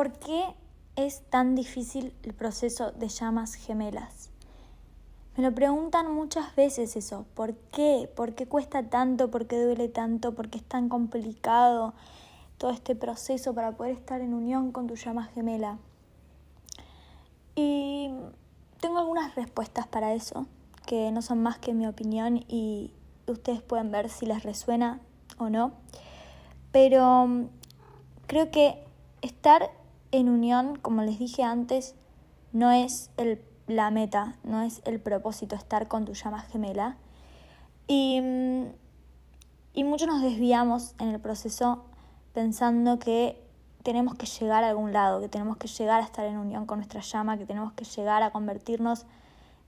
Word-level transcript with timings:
¿por 0.00 0.12
qué 0.12 0.42
es 0.96 1.20
tan 1.28 1.54
difícil 1.54 2.14
el 2.22 2.32
proceso 2.32 2.90
de 2.92 3.08
llamas 3.08 3.52
gemelas? 3.52 4.30
Me 5.36 5.42
lo 5.44 5.54
preguntan 5.54 6.10
muchas 6.10 6.56
veces 6.56 6.96
eso, 6.96 7.26
¿por 7.34 7.52
qué? 7.70 8.10
¿Por 8.16 8.34
qué 8.34 8.46
cuesta 8.46 8.82
tanto? 8.82 9.30
¿Por 9.30 9.46
qué 9.46 9.62
duele 9.62 9.88
tanto? 9.88 10.34
¿Por 10.34 10.48
qué 10.48 10.56
es 10.56 10.64
tan 10.64 10.88
complicado 10.88 11.92
todo 12.56 12.70
este 12.70 12.96
proceso 12.96 13.52
para 13.52 13.72
poder 13.72 13.94
estar 13.94 14.22
en 14.22 14.32
unión 14.32 14.72
con 14.72 14.86
tu 14.86 14.94
llama 14.94 15.24
gemela? 15.24 15.76
Y 17.54 18.10
tengo 18.80 19.00
algunas 19.00 19.34
respuestas 19.34 19.86
para 19.86 20.14
eso, 20.14 20.46
que 20.86 21.10
no 21.12 21.20
son 21.20 21.42
más 21.42 21.58
que 21.58 21.74
mi 21.74 21.86
opinión 21.86 22.42
y 22.48 22.90
ustedes 23.26 23.60
pueden 23.60 23.90
ver 23.90 24.08
si 24.08 24.24
les 24.24 24.44
resuena 24.44 24.98
o 25.36 25.50
no. 25.50 25.72
Pero 26.72 27.26
mm, 27.26 27.48
creo 28.26 28.50
que 28.50 28.82
estar 29.20 29.78
en 30.12 30.28
unión, 30.28 30.76
como 30.76 31.02
les 31.02 31.18
dije 31.18 31.42
antes, 31.42 31.94
no 32.52 32.70
es 32.70 33.10
el, 33.16 33.42
la 33.66 33.90
meta, 33.90 34.36
no 34.42 34.62
es 34.62 34.82
el 34.84 35.00
propósito 35.00 35.56
estar 35.56 35.88
con 35.88 36.04
tu 36.04 36.14
llama 36.14 36.40
gemela. 36.40 36.96
Y, 37.86 38.20
mm, 38.20 38.66
y 39.74 39.84
muchos 39.84 40.08
nos 40.08 40.22
desviamos 40.22 40.94
en 40.98 41.08
el 41.08 41.20
proceso 41.20 41.84
pensando 42.32 42.98
que 42.98 43.40
tenemos 43.82 44.14
que 44.14 44.26
llegar 44.26 44.64
a 44.64 44.68
algún 44.68 44.92
lado, 44.92 45.20
que 45.20 45.28
tenemos 45.28 45.56
que 45.56 45.68
llegar 45.68 46.00
a 46.00 46.04
estar 46.04 46.26
en 46.26 46.36
unión 46.36 46.66
con 46.66 46.78
nuestra 46.78 47.00
llama, 47.00 47.38
que 47.38 47.46
tenemos 47.46 47.72
que 47.72 47.84
llegar 47.84 48.22
a 48.22 48.30
convertirnos 48.30 49.06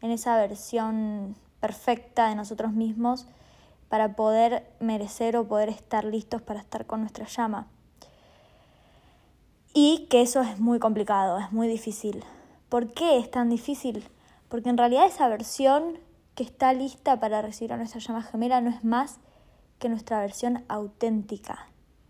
en 0.01 0.11
esa 0.11 0.37
versión 0.37 1.37
perfecta 1.61 2.29
de 2.29 2.35
nosotros 2.35 2.73
mismos 2.73 3.27
para 3.89 4.17
poder 4.17 4.67
merecer 4.81 5.37
o 5.37 5.47
poder 5.47 5.69
estar 5.69 6.05
listos 6.05 6.43
para 6.43 6.61
estar 6.61 6.87
con 6.87 7.01
nuestra 7.01 7.27
llama. 7.27 7.69
Y 9.75 10.07
que 10.11 10.21
eso 10.21 10.43
es 10.43 10.61
muy 10.61 10.79
complicado, 10.79 11.39
es 11.39 11.51
muy 11.51 11.67
difícil. 11.67 12.23
¿Por 12.69 12.93
qué 12.93 13.19
es 13.19 13.31
tan 13.31 13.49
difícil? 13.49 14.07
Porque 14.49 14.69
en 14.69 14.77
realidad 14.77 15.07
esa 15.07 15.29
versión 15.29 15.99
que 16.35 16.43
está 16.43 16.75
lista 16.75 17.19
para 17.21 17.41
recibir 17.41 17.73
a 17.73 17.79
nuestra 17.79 18.01
llama 18.01 18.23
gemela 18.23 18.61
no 18.61 18.69
es 18.69 18.85
más 18.85 19.19
que 19.79 19.89
nuestra 19.89 20.21
versión 20.21 20.65
auténtica, 20.69 21.69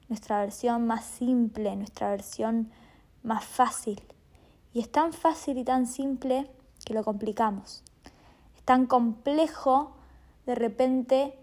nuestra 0.08 0.40
versión 0.40 0.86
más 0.86 1.05
simple, 1.05 1.77
nuestra 1.77 2.10
versión 2.10 2.70
más 3.22 3.44
fácil. 3.44 4.02
Y 4.74 4.80
es 4.80 4.90
tan 4.90 5.12
fácil 5.12 5.58
y 5.58 5.64
tan 5.64 5.86
simple 5.86 6.50
que 6.84 6.94
lo 6.94 7.05
complicamos. 7.05 7.84
Es 8.56 8.62
tan 8.64 8.86
complejo 8.86 9.94
de 10.46 10.56
repente 10.56 11.38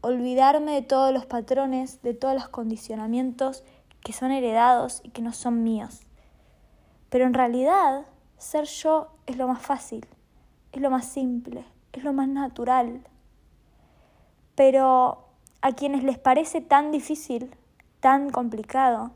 olvidarme 0.00 0.72
de 0.72 0.82
todos 0.82 1.12
los 1.12 1.26
patrones, 1.26 2.00
de 2.02 2.14
todos 2.14 2.32
los 2.34 2.48
condicionamientos 2.48 3.62
que 4.02 4.12
son 4.12 4.32
heredados 4.32 5.00
y 5.04 5.10
que 5.10 5.22
no 5.22 5.32
son 5.32 5.62
míos. 5.62 6.00
Pero 7.08 7.26
en 7.26 7.34
realidad, 7.34 8.06
ser 8.38 8.64
yo 8.64 9.12
es 9.26 9.36
lo 9.36 9.48
más 9.48 9.60
fácil, 9.60 10.06
es 10.72 10.80
lo 10.80 10.90
más 10.90 11.06
simple, 11.06 11.64
es 11.92 12.04
lo 12.04 12.12
más 12.12 12.28
natural. 12.28 13.02
Pero 14.54 15.28
a 15.60 15.72
quienes 15.72 16.04
les 16.04 16.18
parece 16.18 16.60
tan 16.60 16.90
difícil, 16.90 17.54
tan 18.00 18.30
complicado 18.30 19.10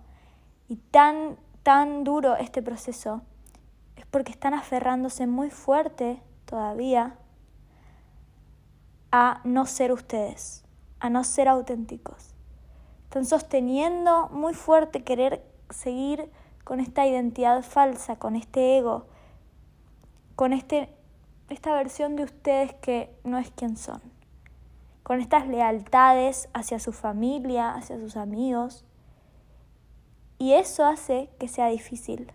y 0.69 0.77
tan, 0.77 1.37
tan 1.63 2.05
duro 2.05 2.37
este 2.37 2.63
proceso, 2.63 3.23
es 3.97 4.07
porque 4.07 4.33
están 4.33 4.55
aferrándose 4.55 5.27
muy 5.27 5.51
fuerte 5.51 6.21
todavía 6.45 7.17
a 9.13 9.41
no 9.45 9.65
ser 9.67 9.93
ustedes, 9.93 10.65
a 10.99 11.09
no 11.09 11.23
ser 11.23 11.49
auténticos. 11.49 12.34
Están 13.15 13.27
sosteniendo 13.27 14.29
muy 14.31 14.55
fuerte 14.55 15.05
querer 15.05 15.41
seguir 15.71 16.33
con 16.65 16.81
esta 16.81 17.07
identidad 17.07 17.63
falsa, 17.63 18.17
con 18.17 18.35
este 18.35 18.77
ego, 18.77 19.07
con 20.35 20.53
este, 20.53 20.93
esta 21.49 21.73
versión 21.75 22.17
de 22.17 22.25
ustedes 22.25 22.75
que 22.75 23.15
no 23.23 23.39
es 23.39 23.53
quien 23.53 23.77
son, 23.77 24.03
con 25.05 25.21
estas 25.21 25.47
lealtades 25.47 26.49
hacia 26.55 26.81
su 26.81 26.91
familia, 26.91 27.75
hacia 27.75 28.01
sus 28.01 28.17
amigos. 28.17 28.85
Y 30.39 30.55
eso 30.55 30.85
hace 30.85 31.31
que 31.39 31.47
sea 31.47 31.69
difícil, 31.69 32.33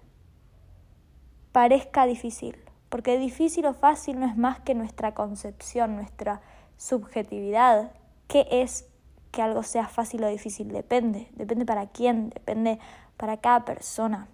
parezca 1.51 2.05
difícil, 2.05 2.55
porque 2.87 3.17
difícil 3.17 3.65
o 3.65 3.73
fácil 3.73 4.17
no 4.17 4.25
es 4.25 4.37
más 4.37 4.61
que 4.61 4.75
nuestra 4.75 5.13
concepción, 5.13 5.97
nuestra 5.97 6.39
subjetividad, 6.77 7.91
qué 8.29 8.47
es 8.49 8.88
que 9.31 9.41
algo 9.41 9.63
sea 9.63 9.87
fácil 9.87 10.23
o 10.23 10.27
difícil, 10.27 10.69
depende, 10.69 11.29
depende 11.33 11.65
para 11.65 11.87
quién, 11.87 12.29
depende 12.29 12.79
para 13.17 13.37
cada 13.37 13.65
persona. 13.65 14.27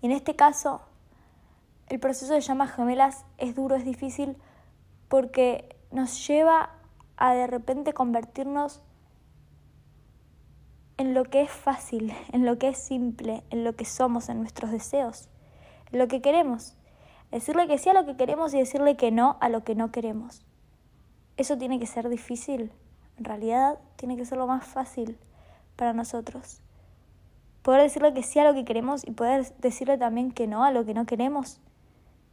Y 0.00 0.06
en 0.06 0.12
este 0.12 0.36
caso, 0.36 0.82
el 1.88 1.98
proceso 2.00 2.32
de 2.32 2.40
llamas 2.40 2.72
gemelas 2.72 3.24
es 3.38 3.54
duro, 3.54 3.76
es 3.76 3.84
difícil, 3.84 4.36
porque 5.08 5.76
nos 5.90 6.26
lleva 6.26 6.70
a 7.16 7.34
de 7.34 7.46
repente 7.46 7.92
convertirnos 7.92 8.82
en 10.96 11.14
lo 11.14 11.24
que 11.24 11.42
es 11.42 11.50
fácil, 11.50 12.12
en 12.32 12.46
lo 12.46 12.58
que 12.58 12.68
es 12.68 12.78
simple, 12.78 13.42
en 13.50 13.64
lo 13.64 13.74
que 13.74 13.84
somos, 13.84 14.28
en 14.28 14.38
nuestros 14.38 14.70
deseos, 14.70 15.28
en 15.90 15.98
lo 15.98 16.08
que 16.08 16.22
queremos. 16.22 16.76
Decirle 17.30 17.66
que 17.66 17.78
sí 17.78 17.88
a 17.88 17.94
lo 17.94 18.04
que 18.04 18.16
queremos 18.16 18.52
y 18.54 18.58
decirle 18.58 18.96
que 18.96 19.10
no 19.10 19.38
a 19.40 19.48
lo 19.48 19.64
que 19.64 19.74
no 19.74 19.90
queremos. 19.90 20.44
Eso 21.36 21.56
tiene 21.56 21.78
que 21.78 21.86
ser 21.86 22.08
difícil. 22.08 22.72
En 23.18 23.24
realidad 23.24 23.78
tiene 23.96 24.16
que 24.16 24.24
ser 24.24 24.38
lo 24.38 24.46
más 24.46 24.64
fácil 24.64 25.18
para 25.76 25.92
nosotros. 25.92 26.60
Poder 27.62 27.82
decirle 27.82 28.12
que 28.12 28.22
sí 28.22 28.38
a 28.38 28.44
lo 28.44 28.54
que 28.54 28.64
queremos 28.64 29.06
y 29.06 29.12
poder 29.12 29.54
decirle 29.58 29.98
también 29.98 30.32
que 30.32 30.46
no 30.46 30.64
a 30.64 30.72
lo 30.72 30.84
que 30.84 30.94
no 30.94 31.06
queremos. 31.06 31.60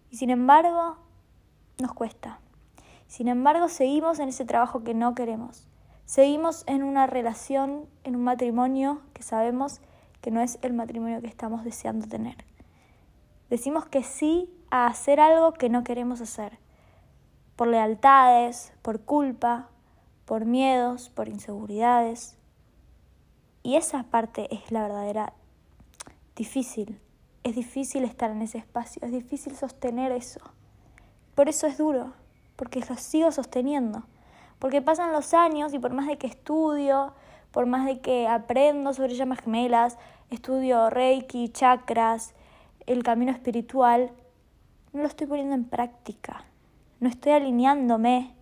Y 0.10 0.18
sin 0.18 0.32
embargo, 0.32 0.98
nos 1.80 1.94
cuesta. 1.94 2.40
Sin 3.08 3.28
embargo, 3.28 3.70
seguimos 3.70 4.20
en 4.20 4.30
ese 4.30 4.46
trabajo 4.46 4.84
que 4.84 4.94
no 4.94 5.16
queremos. 5.16 5.68
Seguimos 6.06 6.64
en 6.66 6.84
una 6.84 7.06
relación, 7.06 7.88
en 8.04 8.16
un 8.16 8.24
matrimonio 8.24 9.02
que 9.14 9.22
sabemos 9.22 9.82
que 10.22 10.32
no 10.32 10.42
es 10.42 10.58
el 10.62 10.74
matrimonio 10.74 11.22
que 11.22 11.28
estamos 11.28 11.64
deseando 11.64 12.08
tener. 12.08 12.36
Decimos 13.50 13.86
que 13.86 14.04
sí 14.04 14.52
a 14.72 14.88
hacer 14.88 15.20
algo 15.20 15.54
que 15.54 15.70
no 15.70 15.84
queremos 15.84 16.22
hacer. 16.22 16.58
Por 17.56 17.68
lealtades, 17.68 18.74
por 18.82 19.02
culpa, 19.02 19.70
por 20.30 20.46
miedos, 20.46 21.10
por 21.10 21.28
inseguridades. 21.28 22.38
Y 23.64 23.78
esa 23.78 24.04
parte 24.04 24.48
es 24.54 24.72
la 24.72 24.84
verdadera 24.84 25.34
difícil. 26.36 27.00
Es 27.44 27.56
difícil 27.56 28.04
estar 28.04 28.30
en 28.30 28.44
ese 28.44 28.60
espacio, 28.60 29.02
es 29.04 29.12
difícil 29.12 29.56
sostener 29.56 30.12
eso. 30.12 30.40
Por 31.34 31.50
eso 31.50 31.66
es 31.66 31.80
duro, 31.80 32.14
porque 32.58 32.80
lo 32.88 32.96
sigo 32.96 33.32
sosteniendo. 33.32 34.04
Porque 34.60 34.84
pasan 34.84 35.14
los 35.14 35.34
años 35.34 35.74
y 35.74 35.80
por 35.80 35.94
más 35.94 36.06
de 36.06 36.20
que 36.20 36.28
estudio, 36.28 37.16
por 37.50 37.66
más 37.66 37.88
de 37.88 38.00
que 38.00 38.28
aprendo 38.28 38.94
sobre 38.94 39.16
llamas 39.16 39.40
gemelas, 39.40 39.98
estudio 40.30 40.92
reiki, 40.92 41.50
chakras, 41.50 42.36
el 42.86 43.02
camino 43.02 43.32
espiritual, 43.32 44.12
no 44.94 45.02
lo 45.02 45.08
estoy 45.08 45.26
poniendo 45.26 45.56
en 45.56 45.66
práctica. 45.66 46.44
No 47.00 47.10
estoy 47.10 47.32
alineándome 47.32 48.36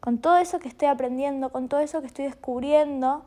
con 0.00 0.18
todo 0.18 0.38
eso 0.38 0.58
que 0.58 0.68
estoy 0.68 0.88
aprendiendo, 0.88 1.50
con 1.50 1.68
todo 1.68 1.80
eso 1.80 2.00
que 2.00 2.06
estoy 2.06 2.26
descubriendo, 2.26 3.24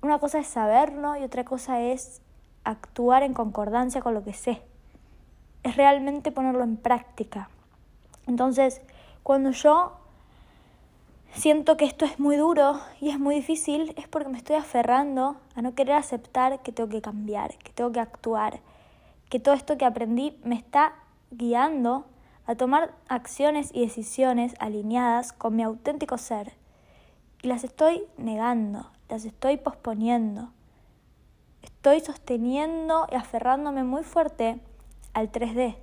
una 0.00 0.18
cosa 0.18 0.38
es 0.38 0.46
saberlo 0.46 1.16
y 1.16 1.24
otra 1.24 1.44
cosa 1.44 1.80
es 1.80 2.20
actuar 2.64 3.22
en 3.22 3.34
concordancia 3.34 4.00
con 4.00 4.14
lo 4.14 4.24
que 4.24 4.32
sé. 4.32 4.62
Es 5.62 5.76
realmente 5.76 6.32
ponerlo 6.32 6.62
en 6.62 6.76
práctica. 6.76 7.48
Entonces, 8.26 8.80
cuando 9.22 9.50
yo 9.50 9.92
siento 11.34 11.76
que 11.76 11.84
esto 11.84 12.04
es 12.04 12.18
muy 12.18 12.36
duro 12.36 12.80
y 13.00 13.10
es 13.10 13.18
muy 13.18 13.34
difícil, 13.34 13.92
es 13.96 14.08
porque 14.08 14.28
me 14.28 14.38
estoy 14.38 14.56
aferrando 14.56 15.36
a 15.54 15.62
no 15.62 15.74
querer 15.74 15.96
aceptar 15.96 16.62
que 16.62 16.72
tengo 16.72 16.88
que 16.88 17.02
cambiar, 17.02 17.56
que 17.58 17.72
tengo 17.72 17.92
que 17.92 18.00
actuar, 18.00 18.60
que 19.28 19.40
todo 19.40 19.54
esto 19.54 19.76
que 19.76 19.84
aprendí 19.84 20.38
me 20.44 20.54
está 20.54 20.94
guiando 21.30 22.06
a 22.48 22.54
tomar 22.54 22.94
acciones 23.08 23.70
y 23.74 23.82
decisiones 23.82 24.54
alineadas 24.58 25.34
con 25.34 25.54
mi 25.54 25.62
auténtico 25.62 26.16
ser. 26.16 26.54
Y 27.42 27.48
las 27.48 27.62
estoy 27.62 28.04
negando, 28.16 28.90
las 29.10 29.26
estoy 29.26 29.58
posponiendo. 29.58 30.48
Estoy 31.60 32.00
sosteniendo 32.00 33.06
y 33.12 33.16
aferrándome 33.16 33.84
muy 33.84 34.02
fuerte 34.02 34.58
al 35.12 35.30
3D, 35.30 35.76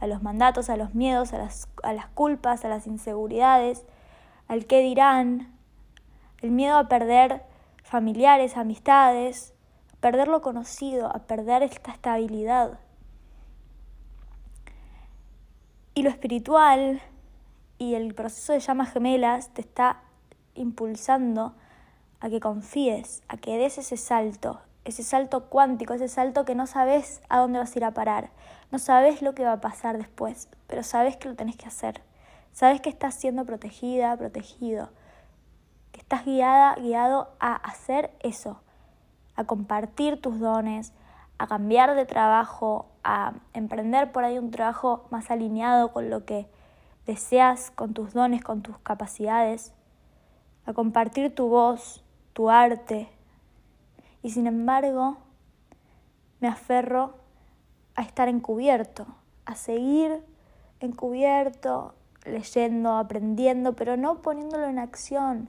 a 0.00 0.06
los 0.06 0.22
mandatos, 0.22 0.70
a 0.70 0.78
los 0.78 0.94
miedos, 0.94 1.34
a 1.34 1.38
las, 1.38 1.68
a 1.82 1.92
las 1.92 2.06
culpas, 2.06 2.64
a 2.64 2.70
las 2.70 2.86
inseguridades, 2.86 3.84
al 4.48 4.64
qué 4.64 4.80
dirán, 4.80 5.52
el 6.40 6.50
miedo 6.50 6.78
a 6.78 6.88
perder 6.88 7.42
familiares, 7.84 8.56
amistades, 8.56 9.52
perder 10.00 10.28
lo 10.28 10.40
conocido, 10.40 11.14
a 11.14 11.18
perder 11.18 11.62
esta 11.62 11.92
estabilidad. 11.92 12.78
Y 15.94 16.02
lo 16.02 16.10
espiritual 16.10 17.00
y 17.78 17.94
el 17.94 18.14
proceso 18.14 18.52
de 18.52 18.60
llamas 18.60 18.92
gemelas 18.92 19.52
te 19.54 19.60
está 19.60 20.02
impulsando 20.54 21.54
a 22.20 22.28
que 22.28 22.40
confíes, 22.40 23.22
a 23.28 23.36
que 23.36 23.56
des 23.56 23.78
ese 23.78 23.96
salto 23.96 24.60
ese 24.84 25.02
salto 25.02 25.46
cuántico, 25.46 25.94
ese 25.94 26.08
salto 26.08 26.44
que 26.44 26.54
no 26.54 26.66
sabes 26.66 27.20
a 27.28 27.38
dónde 27.38 27.58
vas 27.58 27.74
a 27.74 27.78
ir 27.78 27.84
a 27.84 27.92
parar, 27.92 28.30
no 28.70 28.78
sabes 28.78 29.22
lo 29.22 29.34
que 29.34 29.44
va 29.44 29.52
a 29.54 29.60
pasar 29.60 29.98
después, 29.98 30.48
pero 30.66 30.82
sabes 30.82 31.16
que 31.16 31.28
lo 31.28 31.34
tenés 31.34 31.56
que 31.56 31.66
hacer, 31.66 32.02
sabes 32.52 32.80
que 32.80 32.88
estás 32.88 33.14
siendo 33.14 33.44
protegida, 33.44 34.16
protegido, 34.16 34.90
que 35.92 36.00
estás 36.00 36.24
guiada, 36.24 36.74
guiado 36.76 37.30
a 37.40 37.54
hacer 37.54 38.10
eso, 38.20 38.60
a 39.36 39.44
compartir 39.44 40.20
tus 40.20 40.40
dones, 40.40 40.92
a 41.40 41.46
cambiar 41.46 41.94
de 41.94 42.04
trabajo, 42.04 42.90
a 43.02 43.32
emprender 43.54 44.12
por 44.12 44.24
ahí 44.24 44.36
un 44.36 44.50
trabajo 44.50 45.06
más 45.08 45.30
alineado 45.30 45.90
con 45.90 46.10
lo 46.10 46.26
que 46.26 46.46
deseas, 47.06 47.70
con 47.70 47.94
tus 47.94 48.12
dones, 48.12 48.44
con 48.44 48.60
tus 48.60 48.76
capacidades, 48.80 49.72
a 50.66 50.74
compartir 50.74 51.34
tu 51.34 51.48
voz, 51.48 52.04
tu 52.34 52.50
arte. 52.50 53.08
Y 54.22 54.32
sin 54.32 54.46
embargo, 54.46 55.16
me 56.40 56.48
aferro 56.48 57.14
a 57.94 58.02
estar 58.02 58.28
encubierto, 58.28 59.06
a 59.46 59.54
seguir 59.54 60.22
encubierto, 60.80 61.94
leyendo, 62.26 62.98
aprendiendo, 62.98 63.74
pero 63.74 63.96
no 63.96 64.20
poniéndolo 64.20 64.66
en 64.66 64.78
acción. 64.78 65.48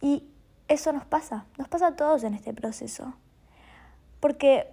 Y 0.00 0.28
eso 0.68 0.92
nos 0.92 1.06
pasa, 1.06 1.44
nos 1.58 1.66
pasa 1.66 1.88
a 1.88 1.96
todos 1.96 2.22
en 2.22 2.34
este 2.34 2.54
proceso. 2.54 3.14
Porque 4.20 4.71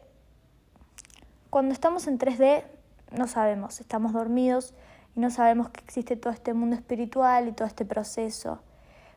cuando 1.49 1.73
estamos 1.73 2.07
en 2.07 2.19
3D 2.19 2.63
no 3.11 3.27
sabemos, 3.27 3.79
estamos 3.79 4.13
dormidos 4.13 4.73
y 5.15 5.19
no 5.19 5.31
sabemos 5.31 5.69
que 5.69 5.81
existe 5.81 6.15
todo 6.15 6.31
este 6.31 6.53
mundo 6.53 6.75
espiritual 6.75 7.47
y 7.47 7.51
todo 7.53 7.67
este 7.67 7.85
proceso. 7.85 8.59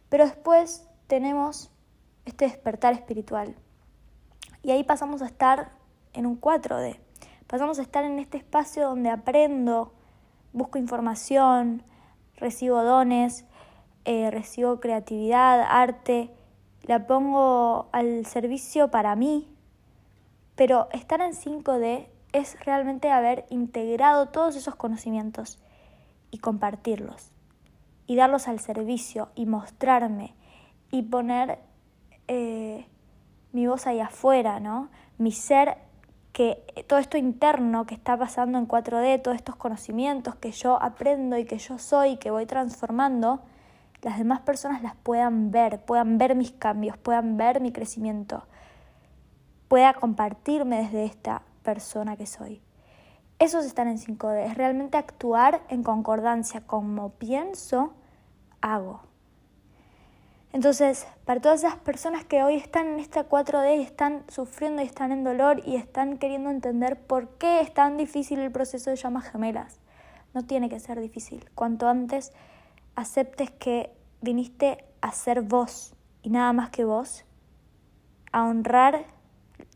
Pero 0.08 0.24
después 0.24 0.88
tenemos 1.06 1.70
este 2.24 2.46
despertar 2.46 2.94
espiritual. 2.94 3.54
Y 4.62 4.70
ahí 4.70 4.84
pasamos 4.84 5.22
a 5.22 5.26
estar 5.26 5.72
en 6.14 6.26
un 6.26 6.40
4D. 6.40 6.98
Pasamos 7.46 7.78
a 7.78 7.82
estar 7.82 8.04
en 8.04 8.18
este 8.18 8.38
espacio 8.38 8.88
donde 8.88 9.10
aprendo, 9.10 9.92
busco 10.52 10.78
información, 10.78 11.82
recibo 12.36 12.82
dones, 12.82 13.44
eh, 14.04 14.30
recibo 14.30 14.80
creatividad, 14.80 15.62
arte, 15.68 16.30
la 16.82 17.06
pongo 17.06 17.88
al 17.92 18.24
servicio 18.24 18.90
para 18.90 19.16
mí. 19.16 19.54
Pero 20.54 20.88
estar 20.92 21.20
en 21.20 21.32
5D 21.32 22.11
es 22.32 22.58
realmente 22.64 23.10
haber 23.10 23.44
integrado 23.50 24.28
todos 24.28 24.56
esos 24.56 24.74
conocimientos 24.74 25.58
y 26.30 26.38
compartirlos 26.38 27.30
y 28.06 28.16
darlos 28.16 28.48
al 28.48 28.58
servicio 28.58 29.28
y 29.34 29.46
mostrarme 29.46 30.34
y 30.90 31.02
poner 31.02 31.58
eh, 32.28 32.86
mi 33.52 33.66
voz 33.66 33.86
ahí 33.86 34.00
afuera, 34.00 34.60
¿no? 34.60 34.88
Mi 35.18 35.32
ser, 35.32 35.76
que 36.32 36.64
todo 36.88 36.98
esto 36.98 37.18
interno 37.18 37.86
que 37.86 37.94
está 37.94 38.16
pasando 38.16 38.58
en 38.58 38.66
4D, 38.66 39.20
todos 39.20 39.36
estos 39.36 39.56
conocimientos 39.56 40.34
que 40.36 40.50
yo 40.50 40.82
aprendo 40.82 41.36
y 41.36 41.44
que 41.44 41.58
yo 41.58 41.78
soy, 41.78 42.16
que 42.16 42.30
voy 42.30 42.46
transformando, 42.46 43.40
las 44.00 44.18
demás 44.18 44.40
personas 44.40 44.82
las 44.82 44.96
puedan 44.96 45.50
ver, 45.50 45.84
puedan 45.84 46.18
ver 46.18 46.34
mis 46.34 46.52
cambios, 46.52 46.96
puedan 46.96 47.36
ver 47.36 47.60
mi 47.60 47.72
crecimiento, 47.72 48.44
pueda 49.68 49.94
compartirme 49.94 50.82
desde 50.82 51.04
esta 51.04 51.42
persona 51.62 52.16
que 52.16 52.26
soy. 52.26 52.62
Eso 53.38 53.58
es 53.58 53.66
estar 53.66 53.86
en 53.86 53.98
5D, 53.98 54.46
es 54.46 54.56
realmente 54.56 54.98
actuar 54.98 55.62
en 55.68 55.82
concordancia 55.82 56.60
como 56.60 57.10
pienso, 57.10 57.92
hago. 58.60 59.00
Entonces, 60.52 61.06
para 61.24 61.40
todas 61.40 61.64
esas 61.64 61.76
personas 61.76 62.24
que 62.24 62.44
hoy 62.44 62.56
están 62.56 62.86
en 62.86 63.00
esta 63.00 63.28
4D 63.28 63.78
y 63.78 63.82
están 63.82 64.22
sufriendo 64.28 64.82
y 64.82 64.84
están 64.84 65.10
en 65.10 65.24
dolor 65.24 65.62
y 65.64 65.76
están 65.76 66.18
queriendo 66.18 66.50
entender 66.50 67.00
por 67.00 67.30
qué 67.38 67.60
es 67.60 67.72
tan 67.72 67.96
difícil 67.96 68.38
el 68.38 68.52
proceso 68.52 68.90
de 68.90 68.96
llamas 68.96 69.24
gemelas, 69.24 69.80
no 70.34 70.44
tiene 70.44 70.68
que 70.68 70.78
ser 70.78 71.00
difícil. 71.00 71.48
Cuanto 71.54 71.88
antes 71.88 72.32
aceptes 72.96 73.50
que 73.50 73.94
viniste 74.20 74.84
a 75.00 75.12
ser 75.12 75.40
vos 75.40 75.94
y 76.22 76.28
nada 76.28 76.52
más 76.52 76.70
que 76.70 76.84
vos, 76.84 77.24
a 78.30 78.44
honrar 78.44 79.06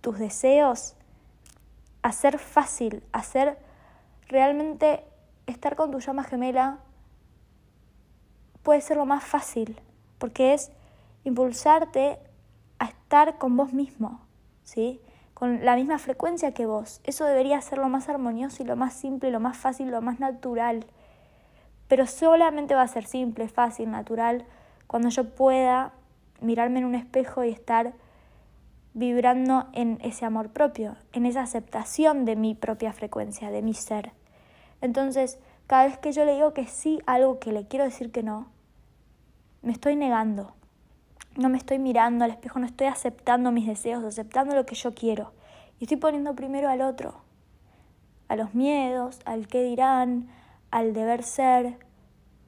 tus 0.02 0.18
deseos, 0.18 0.94
hacer 2.06 2.38
fácil, 2.38 3.02
hacer 3.12 3.58
realmente 4.28 5.02
estar 5.46 5.74
con 5.74 5.90
tu 5.90 5.98
llama 5.98 6.22
gemela 6.22 6.78
puede 8.62 8.80
ser 8.80 8.96
lo 8.96 9.06
más 9.06 9.24
fácil, 9.24 9.80
porque 10.18 10.54
es 10.54 10.70
impulsarte 11.24 12.18
a 12.78 12.84
estar 12.86 13.38
con 13.38 13.56
vos 13.56 13.72
mismo, 13.72 14.20
¿sí? 14.62 15.00
Con 15.34 15.64
la 15.64 15.74
misma 15.74 15.98
frecuencia 15.98 16.54
que 16.54 16.64
vos. 16.64 17.00
Eso 17.02 17.24
debería 17.24 17.60
ser 17.60 17.78
lo 17.78 17.88
más 17.88 18.08
armonioso 18.08 18.62
y 18.62 18.66
lo 18.66 18.76
más 18.76 18.94
simple, 18.94 19.32
lo 19.32 19.40
más 19.40 19.56
fácil, 19.56 19.90
lo 19.90 20.00
más 20.00 20.20
natural. 20.20 20.86
Pero 21.88 22.06
solamente 22.06 22.76
va 22.76 22.82
a 22.82 22.88
ser 22.88 23.04
simple, 23.06 23.48
fácil, 23.48 23.90
natural, 23.90 24.44
cuando 24.86 25.08
yo 25.08 25.34
pueda 25.34 25.92
mirarme 26.40 26.78
en 26.78 26.84
un 26.84 26.94
espejo 26.94 27.42
y 27.42 27.50
estar 27.50 27.94
vibrando 28.96 29.66
en 29.74 29.98
ese 30.02 30.24
amor 30.24 30.48
propio, 30.48 30.96
en 31.12 31.26
esa 31.26 31.42
aceptación 31.42 32.24
de 32.24 32.34
mi 32.34 32.54
propia 32.54 32.94
frecuencia, 32.94 33.50
de 33.50 33.60
mi 33.60 33.74
ser. 33.74 34.12
Entonces, 34.80 35.38
cada 35.66 35.84
vez 35.84 35.98
que 35.98 36.12
yo 36.12 36.24
le 36.24 36.32
digo 36.32 36.54
que 36.54 36.66
sí 36.66 37.00
algo 37.04 37.38
que 37.38 37.52
le 37.52 37.68
quiero 37.68 37.84
decir 37.84 38.10
que 38.10 38.22
no, 38.22 38.46
me 39.60 39.72
estoy 39.72 39.96
negando. 39.96 40.54
No 41.36 41.50
me 41.50 41.58
estoy 41.58 41.78
mirando 41.78 42.24
al 42.24 42.30
espejo, 42.30 42.58
no 42.58 42.64
estoy 42.64 42.86
aceptando 42.86 43.52
mis 43.52 43.66
deseos, 43.66 44.02
aceptando 44.02 44.54
lo 44.54 44.64
que 44.64 44.74
yo 44.74 44.94
quiero. 44.94 45.34
Y 45.78 45.84
estoy 45.84 45.98
poniendo 45.98 46.34
primero 46.34 46.70
al 46.70 46.80
otro, 46.80 47.20
a 48.28 48.36
los 48.36 48.54
miedos, 48.54 49.20
al 49.26 49.46
qué 49.46 49.62
dirán, 49.62 50.30
al 50.70 50.94
deber 50.94 51.22
ser, 51.22 51.76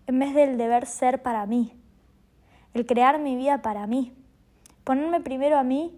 en 0.06 0.18
vez 0.18 0.34
del 0.34 0.56
deber 0.56 0.86
ser 0.86 1.20
para 1.20 1.44
mí, 1.44 1.74
el 2.72 2.86
crear 2.86 3.18
mi 3.18 3.36
vida 3.36 3.60
para 3.60 3.86
mí, 3.86 4.14
ponerme 4.84 5.20
primero 5.20 5.58
a 5.58 5.62
mí 5.62 5.92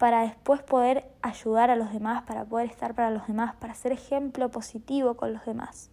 para 0.00 0.22
después 0.22 0.62
poder 0.62 1.04
ayudar 1.20 1.70
a 1.70 1.76
los 1.76 1.92
demás, 1.92 2.22
para 2.22 2.46
poder 2.46 2.70
estar 2.70 2.94
para 2.94 3.10
los 3.10 3.26
demás, 3.26 3.54
para 3.56 3.74
ser 3.74 3.92
ejemplo 3.92 4.50
positivo 4.50 5.14
con 5.14 5.34
los 5.34 5.44
demás. 5.44 5.90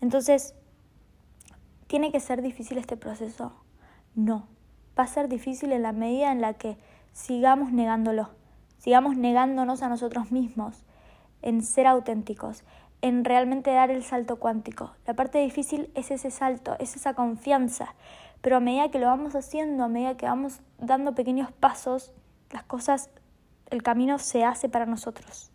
Entonces, 0.00 0.54
¿tiene 1.88 2.12
que 2.12 2.20
ser 2.20 2.42
difícil 2.42 2.78
este 2.78 2.96
proceso? 2.96 3.52
No, 4.14 4.46
va 4.96 5.02
a 5.02 5.08
ser 5.08 5.28
difícil 5.28 5.72
en 5.72 5.82
la 5.82 5.90
medida 5.90 6.30
en 6.30 6.40
la 6.40 6.54
que 6.54 6.78
sigamos 7.10 7.72
negándolo, 7.72 8.30
sigamos 8.78 9.16
negándonos 9.16 9.82
a 9.82 9.88
nosotros 9.88 10.30
mismos, 10.30 10.84
en 11.42 11.64
ser 11.64 11.88
auténticos, 11.88 12.62
en 13.02 13.24
realmente 13.24 13.72
dar 13.72 13.90
el 13.90 14.04
salto 14.04 14.36
cuántico. 14.36 14.92
La 15.08 15.14
parte 15.14 15.38
difícil 15.38 15.90
es 15.96 16.12
ese 16.12 16.30
salto, 16.30 16.76
es 16.78 16.94
esa 16.94 17.14
confianza, 17.14 17.96
pero 18.42 18.58
a 18.58 18.60
medida 18.60 18.92
que 18.92 19.00
lo 19.00 19.06
vamos 19.06 19.34
haciendo, 19.34 19.82
a 19.82 19.88
medida 19.88 20.16
que 20.16 20.26
vamos 20.26 20.60
dando 20.78 21.16
pequeños 21.16 21.50
pasos, 21.50 22.12
las 22.50 22.64
cosas, 22.64 23.10
el 23.70 23.82
camino 23.82 24.18
se 24.18 24.44
hace 24.44 24.68
para 24.68 24.86
nosotros. 24.86 25.50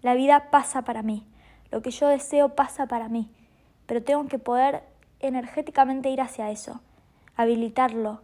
La 0.00 0.14
vida 0.14 0.50
pasa 0.50 0.82
para 0.82 1.02
mí, 1.02 1.26
lo 1.70 1.82
que 1.82 1.90
yo 1.90 2.08
deseo 2.08 2.50
pasa 2.54 2.86
para 2.86 3.08
mí, 3.08 3.30
pero 3.86 4.02
tengo 4.02 4.26
que 4.26 4.38
poder 4.38 4.82
energéticamente 5.20 6.10
ir 6.10 6.20
hacia 6.20 6.50
eso, 6.50 6.80
habilitarlo 7.36 8.20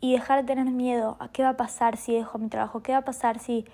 y 0.00 0.12
dejar 0.12 0.40
de 0.40 0.46
tener 0.46 0.72
miedo 0.72 1.16
a 1.20 1.28
qué 1.28 1.42
va 1.42 1.50
a 1.50 1.56
pasar 1.56 1.96
si 1.96 2.14
dejo 2.14 2.38
mi 2.38 2.48
trabajo, 2.48 2.82
qué 2.82 2.92
va 2.92 2.98
a 2.98 3.04
pasar 3.04 3.38
si 3.38 3.64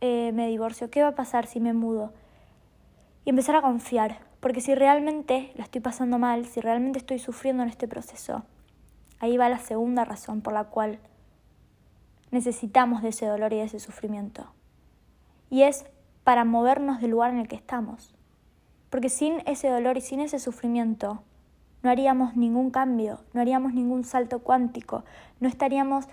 eh, 0.00 0.32
me 0.32 0.48
divorcio, 0.48 0.90
qué 0.90 1.02
va 1.02 1.08
a 1.08 1.14
pasar 1.14 1.46
si 1.46 1.60
me 1.60 1.72
mudo. 1.72 2.12
Y 3.24 3.30
empezar 3.30 3.56
a 3.56 3.62
confiar, 3.62 4.18
porque 4.40 4.60
si 4.60 4.74
realmente 4.74 5.52
la 5.54 5.64
estoy 5.64 5.80
pasando 5.80 6.18
mal, 6.18 6.46
si 6.46 6.60
realmente 6.60 6.98
estoy 6.98 7.18
sufriendo 7.18 7.62
en 7.62 7.68
este 7.68 7.88
proceso, 7.88 8.44
ahí 9.20 9.36
va 9.36 9.48
la 9.48 9.58
segunda 9.58 10.04
razón 10.04 10.40
por 10.40 10.52
la 10.52 10.64
cual 10.64 10.98
necesitamos 12.32 13.02
de 13.02 13.10
ese 13.10 13.26
dolor 13.26 13.52
y 13.52 13.58
de 13.58 13.64
ese 13.64 13.78
sufrimiento. 13.78 14.52
Y 15.50 15.62
es 15.62 15.84
para 16.24 16.44
movernos 16.44 17.00
del 17.00 17.12
lugar 17.12 17.30
en 17.30 17.38
el 17.38 17.46
que 17.46 17.56
estamos. 17.56 18.14
Porque 18.90 19.08
sin 19.08 19.40
ese 19.46 19.68
dolor 19.68 19.96
y 19.96 20.00
sin 20.00 20.20
ese 20.20 20.40
sufrimiento 20.40 21.22
no 21.82 21.90
haríamos 21.90 22.36
ningún 22.36 22.70
cambio, 22.70 23.20
no 23.32 23.40
haríamos 23.40 23.74
ningún 23.74 24.04
salto 24.04 24.40
cuántico, 24.40 25.04
no 25.40 25.48
estaríamos 25.48 26.06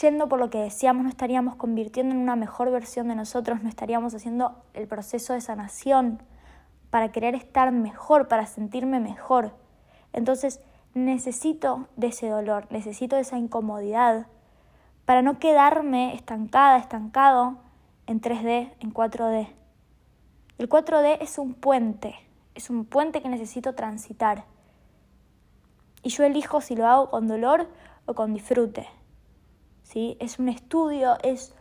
yendo 0.00 0.28
por 0.28 0.38
lo 0.38 0.48
que 0.48 0.58
deseamos, 0.58 1.02
no 1.02 1.08
estaríamos 1.08 1.56
convirtiendo 1.56 2.14
en 2.14 2.20
una 2.20 2.36
mejor 2.36 2.70
versión 2.70 3.08
de 3.08 3.14
nosotros, 3.14 3.62
no 3.62 3.68
estaríamos 3.68 4.14
haciendo 4.14 4.62
el 4.74 4.86
proceso 4.86 5.32
de 5.32 5.40
sanación 5.40 6.22
para 6.90 7.10
querer 7.10 7.34
estar 7.34 7.72
mejor, 7.72 8.28
para 8.28 8.46
sentirme 8.46 9.00
mejor. 9.00 9.52
Entonces 10.12 10.60
necesito 10.94 11.88
de 11.96 12.08
ese 12.08 12.28
dolor, 12.28 12.66
necesito 12.70 13.16
de 13.16 13.22
esa 13.22 13.38
incomodidad 13.38 14.26
para 15.04 15.22
no 15.22 15.38
quedarme 15.38 16.14
estancada, 16.14 16.78
estancado 16.78 17.58
en 18.06 18.20
3D, 18.20 18.72
en 18.80 18.94
4D. 18.94 19.48
El 20.58 20.68
4D 20.68 21.18
es 21.20 21.38
un 21.38 21.54
puente, 21.54 22.14
es 22.54 22.70
un 22.70 22.84
puente 22.84 23.22
que 23.22 23.28
necesito 23.28 23.74
transitar. 23.74 24.44
Y 26.02 26.10
yo 26.10 26.24
elijo 26.24 26.60
si 26.60 26.76
lo 26.76 26.86
hago 26.86 27.10
con 27.10 27.28
dolor 27.28 27.68
o 28.06 28.14
con 28.14 28.34
disfrute. 28.34 28.88
¿Sí? 29.82 30.16
Es 30.20 30.38
un 30.38 30.48
estudio, 30.48 31.16
es 31.22 31.54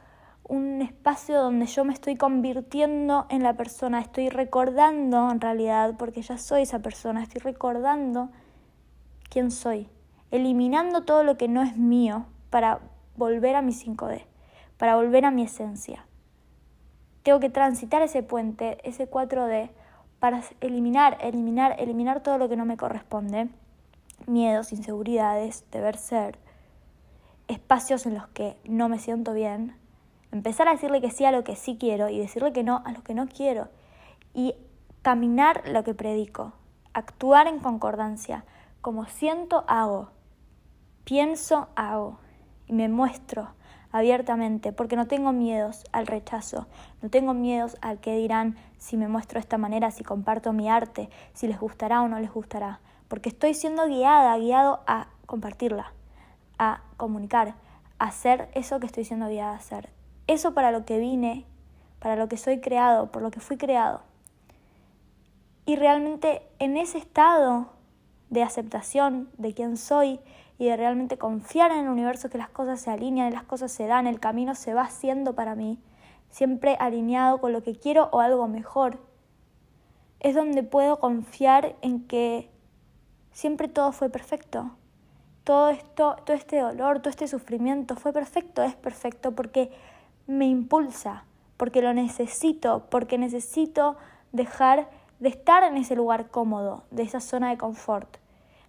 un 0.44 0.82
espacio 0.82 1.42
donde 1.42 1.66
yo 1.66 1.86
me 1.86 1.94
estoy 1.94 2.16
convirtiendo 2.18 3.26
en 3.30 3.44
la 3.44 3.54
persona, 3.54 4.02
estoy 4.02 4.30
recordando 4.30 5.32
en 5.32 5.40
realidad, 5.40 5.96
porque 5.98 6.22
ya 6.22 6.38
soy 6.38 6.64
esa 6.64 6.80
persona, 6.80 7.24
estoy 7.24 7.42
recordando 7.42 8.30
quién 9.30 9.50
soy, 9.52 9.88
eliminando 10.30 11.04
todo 11.04 11.24
lo 11.24 11.38
que 11.38 11.48
no 11.48 11.62
es 11.62 11.78
mío 11.78 12.26
para 12.50 12.82
volver 13.16 13.56
a 13.56 13.62
mi 13.62 13.74
5D, 13.74 14.26
para 14.78 14.96
volver 14.96 15.26
a 15.26 15.32
mi 15.32 15.44
esencia. 15.44 16.06
Tengo 17.24 17.40
que 17.40 17.50
transitar 17.50 18.02
ese 18.02 18.24
puente, 18.24 18.78
ese 18.84 19.10
4D, 19.10 19.70
para 20.20 20.42
eliminar, 20.60 21.18
eliminar, 21.22 21.76
eliminar 21.80 22.22
todo 22.22 22.38
lo 22.38 22.50
que 22.50 22.56
no 22.56 22.66
me 22.66 22.78
corresponde. 22.78 23.50
Miedos, 24.28 24.72
inseguridades, 24.72 25.66
deber 25.72 25.98
ser, 25.98 26.38
espacios 27.48 28.06
en 28.06 28.16
los 28.16 28.28
que 28.28 28.58
no 28.66 28.88
me 28.90 29.00
siento 29.00 29.34
bien. 29.34 29.76
Empezar 30.32 30.68
a 30.68 30.74
decirle 30.74 31.02
que 31.02 31.12
sí 31.12 31.26
a 31.26 31.32
lo 31.32 31.44
que 31.44 31.56
sí 31.56 31.78
quiero 31.80 32.08
y 32.10 32.20
decirle 32.20 32.54
que 32.54 32.64
no 32.64 32.82
a 32.86 32.92
lo 32.92 33.04
que 33.04 33.14
no 33.14 33.28
quiero. 33.28 33.68
Y 34.34 34.56
caminar 35.02 35.68
lo 35.68 35.84
que 35.84 35.94
predico. 35.94 36.54
Actuar 36.94 37.48
en 37.48 37.60
concordancia. 37.60 38.46
Como 38.82 39.06
siento, 39.06 39.66
hago. 39.68 40.10
Pienso, 41.04 41.68
hago. 41.76 42.20
Me 42.72 42.88
muestro 42.88 43.50
abiertamente, 43.92 44.72
porque 44.72 44.96
no 44.96 45.08
tengo 45.08 45.34
miedos 45.34 45.84
al 45.92 46.08
rechazo, 46.08 46.68
no 47.02 47.10
tengo 47.10 47.34
miedos 47.34 47.76
al 47.82 48.00
que 48.00 48.16
dirán 48.16 48.56
si 48.78 48.96
me 48.96 49.10
muestro 49.10 49.38
de 49.38 49.42
esta 49.42 49.58
manera, 49.58 49.92
si 49.92 50.04
comparto 50.04 50.54
mi 50.54 50.70
arte, 50.70 51.10
si 51.34 51.48
les 51.48 51.60
gustará 51.60 52.02
o 52.02 52.08
no 52.08 52.18
les 52.20 52.32
gustará, 52.32 52.80
porque 53.10 53.28
estoy 53.28 53.54
siendo 53.54 53.86
guiada, 53.88 54.38
guiado 54.38 54.80
a 54.88 55.08
compartirla, 55.26 55.92
a 56.58 56.82
comunicar, 56.96 57.56
a 58.00 58.06
hacer 58.06 58.50
eso 58.54 58.80
que 58.80 58.86
estoy 58.86 59.04
siendo 59.04 59.28
guiada 59.28 59.52
a 59.52 59.58
hacer, 59.58 59.90
eso 60.28 60.54
para 60.54 60.72
lo 60.72 60.86
que 60.86 60.98
vine, 60.98 61.46
para 62.00 62.16
lo 62.16 62.30
que 62.30 62.38
soy 62.38 62.62
creado, 62.62 63.12
por 63.12 63.22
lo 63.22 63.32
que 63.32 63.42
fui 63.42 63.58
creado. 63.58 64.02
Y 65.66 65.76
realmente 65.76 66.42
en 66.60 66.78
ese 66.78 66.98
estado 66.98 67.68
de 68.30 68.44
aceptación 68.44 69.30
de 69.38 69.54
quién 69.54 69.78
soy 69.78 70.22
y 70.62 70.66
de 70.66 70.78
realmente 70.78 71.18
confiar 71.18 71.72
en 71.72 71.80
el 71.80 71.90
universo 71.90 72.30
que 72.30 72.38
las 72.38 72.50
cosas 72.50 72.80
se 72.80 72.92
alinean, 72.92 73.34
las 73.34 73.46
cosas 73.46 73.72
se 73.72 73.88
dan, 73.88 74.06
el 74.06 74.20
camino 74.20 74.54
se 74.54 74.76
va 74.76 74.84
haciendo 74.84 75.34
para 75.34 75.56
mí, 75.56 75.80
siempre 76.30 76.78
alineado 76.80 77.40
con 77.40 77.52
lo 77.52 77.64
que 77.64 77.76
quiero 77.76 78.10
o 78.12 78.20
algo 78.20 78.48
mejor. 78.48 79.00
Es 80.20 80.36
donde 80.36 80.62
puedo 80.62 81.00
confiar 81.00 81.76
en 81.82 82.06
que 82.06 82.52
siempre 83.32 83.70
todo 83.70 83.92
fue 83.92 84.12
perfecto. 84.12 84.70
Todo 85.46 85.70
esto, 85.70 86.18
todo 86.26 86.38
este 86.38 86.60
dolor, 86.60 87.00
todo 87.00 87.10
este 87.10 87.28
sufrimiento 87.28 87.96
fue 87.96 88.14
perfecto, 88.14 88.62
es 88.62 88.76
perfecto 88.76 89.32
porque 89.32 89.72
me 90.28 90.46
impulsa, 90.46 91.26
porque 91.58 91.82
lo 91.82 91.92
necesito, 91.96 92.86
porque 92.92 93.18
necesito 93.18 93.98
dejar 94.32 94.90
de 95.20 95.30
estar 95.30 95.64
en 95.64 95.78
ese 95.78 95.96
lugar 95.96 96.30
cómodo, 96.30 96.84
de 96.92 97.02
esa 97.02 97.20
zona 97.20 97.50
de 97.50 97.58
confort. 97.58 98.22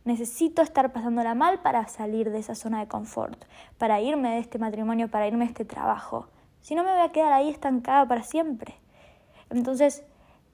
Necesito 0.04 0.62
estar 0.62 0.92
pasándola 0.92 1.34
mal 1.34 1.60
para 1.60 1.86
salir 1.86 2.30
de 2.30 2.38
esa 2.38 2.54
zona 2.54 2.80
de 2.80 2.88
confort, 2.88 3.44
para 3.78 4.00
irme 4.00 4.30
de 4.30 4.38
este 4.38 4.58
matrimonio, 4.58 5.08
para 5.08 5.28
irme 5.28 5.44
de 5.44 5.50
este 5.50 5.64
trabajo. 5.64 6.26
Si 6.60 6.74
no 6.74 6.82
me 6.82 6.92
voy 6.92 7.02
a 7.02 7.10
quedar 7.10 7.32
ahí 7.32 7.48
estancada 7.48 8.06
para 8.06 8.22
siempre. 8.22 8.74
Entonces, 9.50 10.04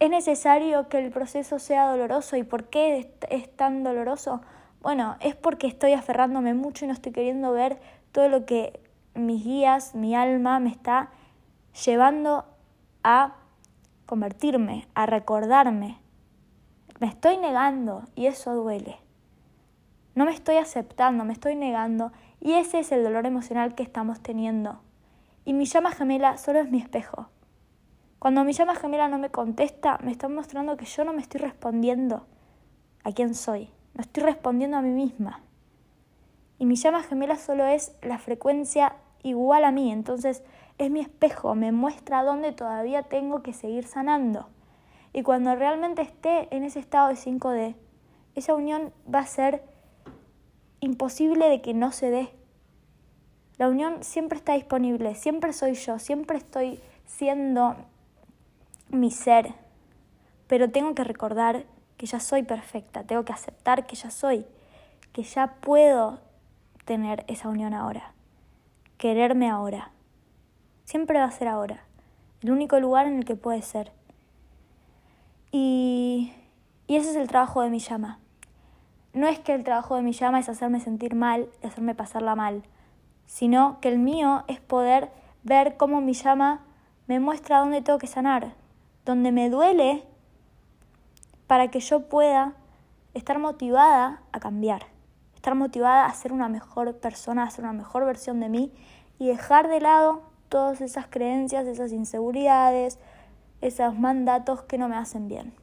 es 0.00 0.10
necesario 0.10 0.88
que 0.88 0.98
el 0.98 1.10
proceso 1.10 1.58
sea 1.58 1.90
doloroso. 1.90 2.36
¿Y 2.36 2.42
por 2.42 2.64
qué 2.64 3.10
es 3.30 3.56
tan 3.56 3.82
doloroso? 3.84 4.40
Bueno, 4.80 5.16
es 5.20 5.34
porque 5.34 5.66
estoy 5.66 5.92
aferrándome 5.92 6.54
mucho 6.54 6.84
y 6.84 6.88
no 6.88 6.94
estoy 6.94 7.12
queriendo 7.12 7.52
ver 7.52 7.80
todo 8.12 8.28
lo 8.28 8.46
que 8.46 8.80
mis 9.14 9.44
guías, 9.44 9.94
mi 9.94 10.14
alma 10.14 10.60
me 10.60 10.70
está 10.70 11.10
llevando 11.84 12.44
a 13.02 13.34
convertirme, 14.06 14.86
a 14.94 15.06
recordarme. 15.06 15.98
Me 17.00 17.08
estoy 17.08 17.36
negando 17.36 18.02
y 18.14 18.26
eso 18.26 18.54
duele. 18.54 18.98
No 20.18 20.24
me 20.24 20.32
estoy 20.32 20.56
aceptando, 20.56 21.24
me 21.24 21.32
estoy 21.32 21.54
negando 21.54 22.10
y 22.40 22.54
ese 22.54 22.80
es 22.80 22.90
el 22.90 23.04
dolor 23.04 23.24
emocional 23.24 23.76
que 23.76 23.84
estamos 23.84 24.20
teniendo. 24.20 24.80
Y 25.44 25.52
mi 25.52 25.64
llama 25.64 25.92
gemela 25.92 26.38
solo 26.38 26.58
es 26.58 26.68
mi 26.68 26.80
espejo. 26.80 27.28
Cuando 28.18 28.42
mi 28.42 28.52
llama 28.52 28.74
gemela 28.74 29.06
no 29.06 29.18
me 29.18 29.30
contesta, 29.30 29.96
me 30.02 30.10
está 30.10 30.28
mostrando 30.28 30.76
que 30.76 30.86
yo 30.86 31.04
no 31.04 31.12
me 31.12 31.22
estoy 31.22 31.40
respondiendo 31.40 32.26
a 33.04 33.12
quién 33.12 33.36
soy, 33.36 33.70
no 33.94 34.00
estoy 34.00 34.24
respondiendo 34.24 34.76
a 34.76 34.82
mí 34.82 34.90
misma. 34.90 35.40
Y 36.58 36.66
mi 36.66 36.74
llama 36.74 37.04
gemela 37.04 37.36
solo 37.36 37.64
es 37.66 37.94
la 38.02 38.18
frecuencia 38.18 38.96
igual 39.22 39.62
a 39.62 39.70
mí, 39.70 39.92
entonces 39.92 40.42
es 40.78 40.90
mi 40.90 40.98
espejo, 40.98 41.54
me 41.54 41.70
muestra 41.70 42.24
dónde 42.24 42.50
todavía 42.50 43.04
tengo 43.04 43.44
que 43.44 43.52
seguir 43.52 43.86
sanando. 43.86 44.48
Y 45.12 45.22
cuando 45.22 45.54
realmente 45.54 46.02
esté 46.02 46.48
en 46.50 46.64
ese 46.64 46.80
estado 46.80 47.06
de 47.06 47.14
5D, 47.14 47.76
esa 48.34 48.56
unión 48.56 48.92
va 49.14 49.20
a 49.20 49.26
ser 49.26 49.77
imposible 50.80 51.48
de 51.48 51.60
que 51.60 51.74
no 51.74 51.92
se 51.92 52.10
dé. 52.10 52.30
La 53.58 53.68
unión 53.68 54.04
siempre 54.04 54.38
está 54.38 54.54
disponible, 54.54 55.14
siempre 55.14 55.52
soy 55.52 55.74
yo, 55.74 55.98
siempre 55.98 56.38
estoy 56.38 56.80
siendo 57.06 57.76
mi 58.90 59.10
ser, 59.10 59.54
pero 60.46 60.70
tengo 60.70 60.94
que 60.94 61.04
recordar 61.04 61.64
que 61.96 62.06
ya 62.06 62.20
soy 62.20 62.44
perfecta, 62.44 63.02
tengo 63.02 63.24
que 63.24 63.32
aceptar 63.32 63.86
que 63.86 63.96
ya 63.96 64.10
soy, 64.10 64.46
que 65.12 65.24
ya 65.24 65.56
puedo 65.60 66.20
tener 66.84 67.24
esa 67.26 67.48
unión 67.48 67.74
ahora, 67.74 68.12
quererme 68.96 69.50
ahora. 69.50 69.90
Siempre 70.84 71.18
va 71.18 71.26
a 71.26 71.30
ser 71.30 71.48
ahora, 71.48 71.84
el 72.42 72.52
único 72.52 72.78
lugar 72.78 73.06
en 73.06 73.18
el 73.18 73.24
que 73.24 73.34
puede 73.34 73.62
ser. 73.62 73.92
Y, 75.50 76.32
y 76.86 76.96
ese 76.96 77.10
es 77.10 77.16
el 77.16 77.26
trabajo 77.28 77.62
de 77.62 77.70
mi 77.70 77.80
llama. 77.80 78.20
No 79.12 79.26
es 79.26 79.38
que 79.38 79.54
el 79.54 79.64
trabajo 79.64 79.96
de 79.96 80.02
mi 80.02 80.12
llama 80.12 80.40
es 80.40 80.48
hacerme 80.48 80.80
sentir 80.80 81.14
mal 81.14 81.48
hacerme 81.62 81.94
pasarla 81.94 82.34
mal, 82.34 82.62
sino 83.26 83.78
que 83.80 83.88
el 83.88 83.98
mío 83.98 84.44
es 84.48 84.60
poder 84.60 85.10
ver 85.42 85.76
cómo 85.76 86.00
mi 86.00 86.12
llama 86.12 86.60
me 87.06 87.20
muestra 87.20 87.60
dónde 87.60 87.82
tengo 87.82 87.98
que 87.98 88.06
sanar, 88.06 88.54
donde 89.04 89.32
me 89.32 89.48
duele 89.48 90.04
para 91.46 91.68
que 91.68 91.80
yo 91.80 92.08
pueda 92.08 92.54
estar 93.14 93.38
motivada 93.38 94.22
a 94.32 94.40
cambiar, 94.40 94.86
estar 95.34 95.54
motivada 95.54 96.06
a 96.06 96.14
ser 96.14 96.32
una 96.32 96.48
mejor 96.48 96.98
persona, 96.98 97.44
a 97.44 97.50
ser 97.50 97.64
una 97.64 97.72
mejor 97.72 98.04
versión 98.04 98.40
de 98.40 98.48
mí 98.48 98.72
y 99.18 99.28
dejar 99.28 99.68
de 99.68 99.80
lado 99.80 100.22
todas 100.48 100.80
esas 100.80 101.06
creencias, 101.06 101.66
esas 101.66 101.92
inseguridades, 101.92 102.98
esos 103.60 103.98
mandatos 103.98 104.62
que 104.62 104.78
no 104.78 104.88
me 104.88 104.96
hacen 104.96 105.28
bien. 105.28 105.54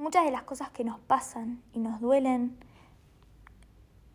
Muchas 0.00 0.24
de 0.24 0.30
las 0.30 0.44
cosas 0.44 0.70
que 0.70 0.82
nos 0.82 0.98
pasan 0.98 1.62
y 1.74 1.78
nos 1.78 2.00
duelen 2.00 2.56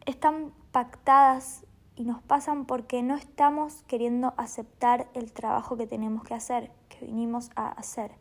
están 0.08 0.52
pactadas 0.72 1.64
y 1.96 2.06
nos 2.06 2.24
pasan 2.24 2.66
porque 2.66 3.04
no 3.04 3.16
estamos 3.16 3.84
queriendo 3.84 4.34
aceptar 4.36 5.08
el 5.14 5.32
trabajo 5.32 5.78
que 5.78 5.86
tenemos 5.86 6.24
que 6.24 6.34
hacer, 6.34 6.72
que 6.90 7.06
vinimos 7.06 7.52
a 7.56 7.68
hacer. 7.68 8.14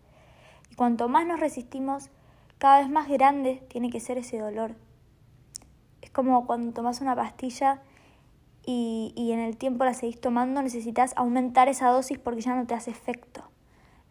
Y 0.71 0.75
cuanto 0.75 1.09
más 1.09 1.26
nos 1.26 1.40
resistimos, 1.40 2.11
cada 2.59 2.80
vez 2.80 2.90
más 2.90 3.09
grande 3.09 3.64
tiene 3.71 3.88
que 3.88 3.99
ser 3.99 4.18
ese 4.18 4.38
dolor. 4.38 4.75
Es 6.02 6.11
como 6.11 6.47
cuando 6.47 6.75
tomas 6.75 7.00
una 7.00 7.16
pastilla 7.16 7.80
y, 8.66 9.14
y 9.16 9.33
en 9.33 9.38
el 9.38 9.56
tiempo 9.56 9.87
la 9.87 9.94
seguís 9.94 10.21
tomando, 10.21 10.61
necesitas 10.61 11.14
aumentar 11.16 11.68
esa 11.71 11.88
dosis 11.88 12.18
porque 12.18 12.42
ya 12.42 12.54
no 12.56 12.66
te 12.66 12.75
hace 12.75 12.90
efecto. 12.90 13.42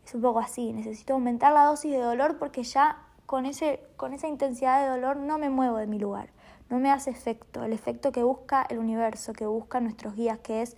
Es 0.04 0.16
un 0.16 0.24
poco 0.24 0.40
así, 0.40 0.74
necesito 0.74 1.14
aumentar 1.14 1.54
la 1.54 1.66
dosis 1.66 1.92
de 1.92 2.00
dolor 2.00 2.40
porque 2.40 2.64
ya 2.64 3.13
con, 3.34 3.48
ese, 3.48 3.84
con 3.98 4.14
esa 4.14 4.28
intensidad 4.28 4.84
de 4.84 4.92
dolor 4.92 5.18
no 5.18 5.40
me 5.40 5.50
muevo 5.50 5.78
de 5.78 5.88
mi 5.88 5.98
lugar, 5.98 6.30
no 6.70 6.78
me 6.78 6.92
hace 6.92 7.10
efecto, 7.10 7.64
el 7.64 7.74
efecto 7.74 8.12
que 8.12 8.22
busca 8.22 8.62
el 8.62 8.78
universo, 8.78 9.34
que 9.34 9.48
busca 9.48 9.80
nuestros 9.80 10.16
guías, 10.16 10.38
que 10.38 10.62
es 10.62 10.78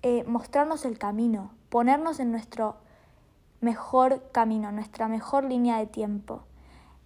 eh, 0.00 0.24
mostrarnos 0.24 0.86
el 0.86 0.96
camino, 0.96 1.50
ponernos 1.68 2.20
en 2.20 2.32
nuestro 2.32 2.76
mejor 3.60 4.30
camino, 4.32 4.72
nuestra 4.72 5.08
mejor 5.08 5.44
línea 5.44 5.76
de 5.76 5.84
tiempo, 5.84 6.44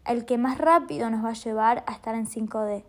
el 0.04 0.24
que 0.24 0.38
más 0.38 0.58
rápido 0.58 1.10
nos 1.10 1.24
va 1.24 1.30
a 1.30 1.32
llevar 1.32 1.82
a 1.88 1.92
estar 1.92 2.14
en 2.14 2.28
5D, 2.28 2.84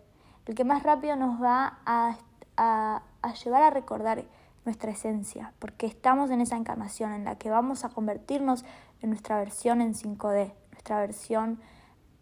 el 0.46 0.54
que 0.54 0.64
más 0.64 0.84
rápido 0.84 1.16
nos 1.16 1.42
va 1.42 1.80
a, 1.84 2.18
a, 2.56 3.02
a 3.20 3.34
llevar 3.34 3.64
a 3.64 3.70
recordar 3.70 4.22
nuestra 4.64 4.92
esencia, 4.92 5.52
porque 5.58 5.86
estamos 5.86 6.30
en 6.30 6.40
esa 6.40 6.56
encarnación 6.56 7.12
en 7.14 7.24
la 7.24 7.34
que 7.34 7.50
vamos 7.50 7.84
a 7.84 7.88
convertirnos 7.88 8.64
en 9.02 9.10
nuestra 9.10 9.38
versión 9.38 9.80
en 9.80 9.94
5D, 9.94 10.52
versión 10.96 11.60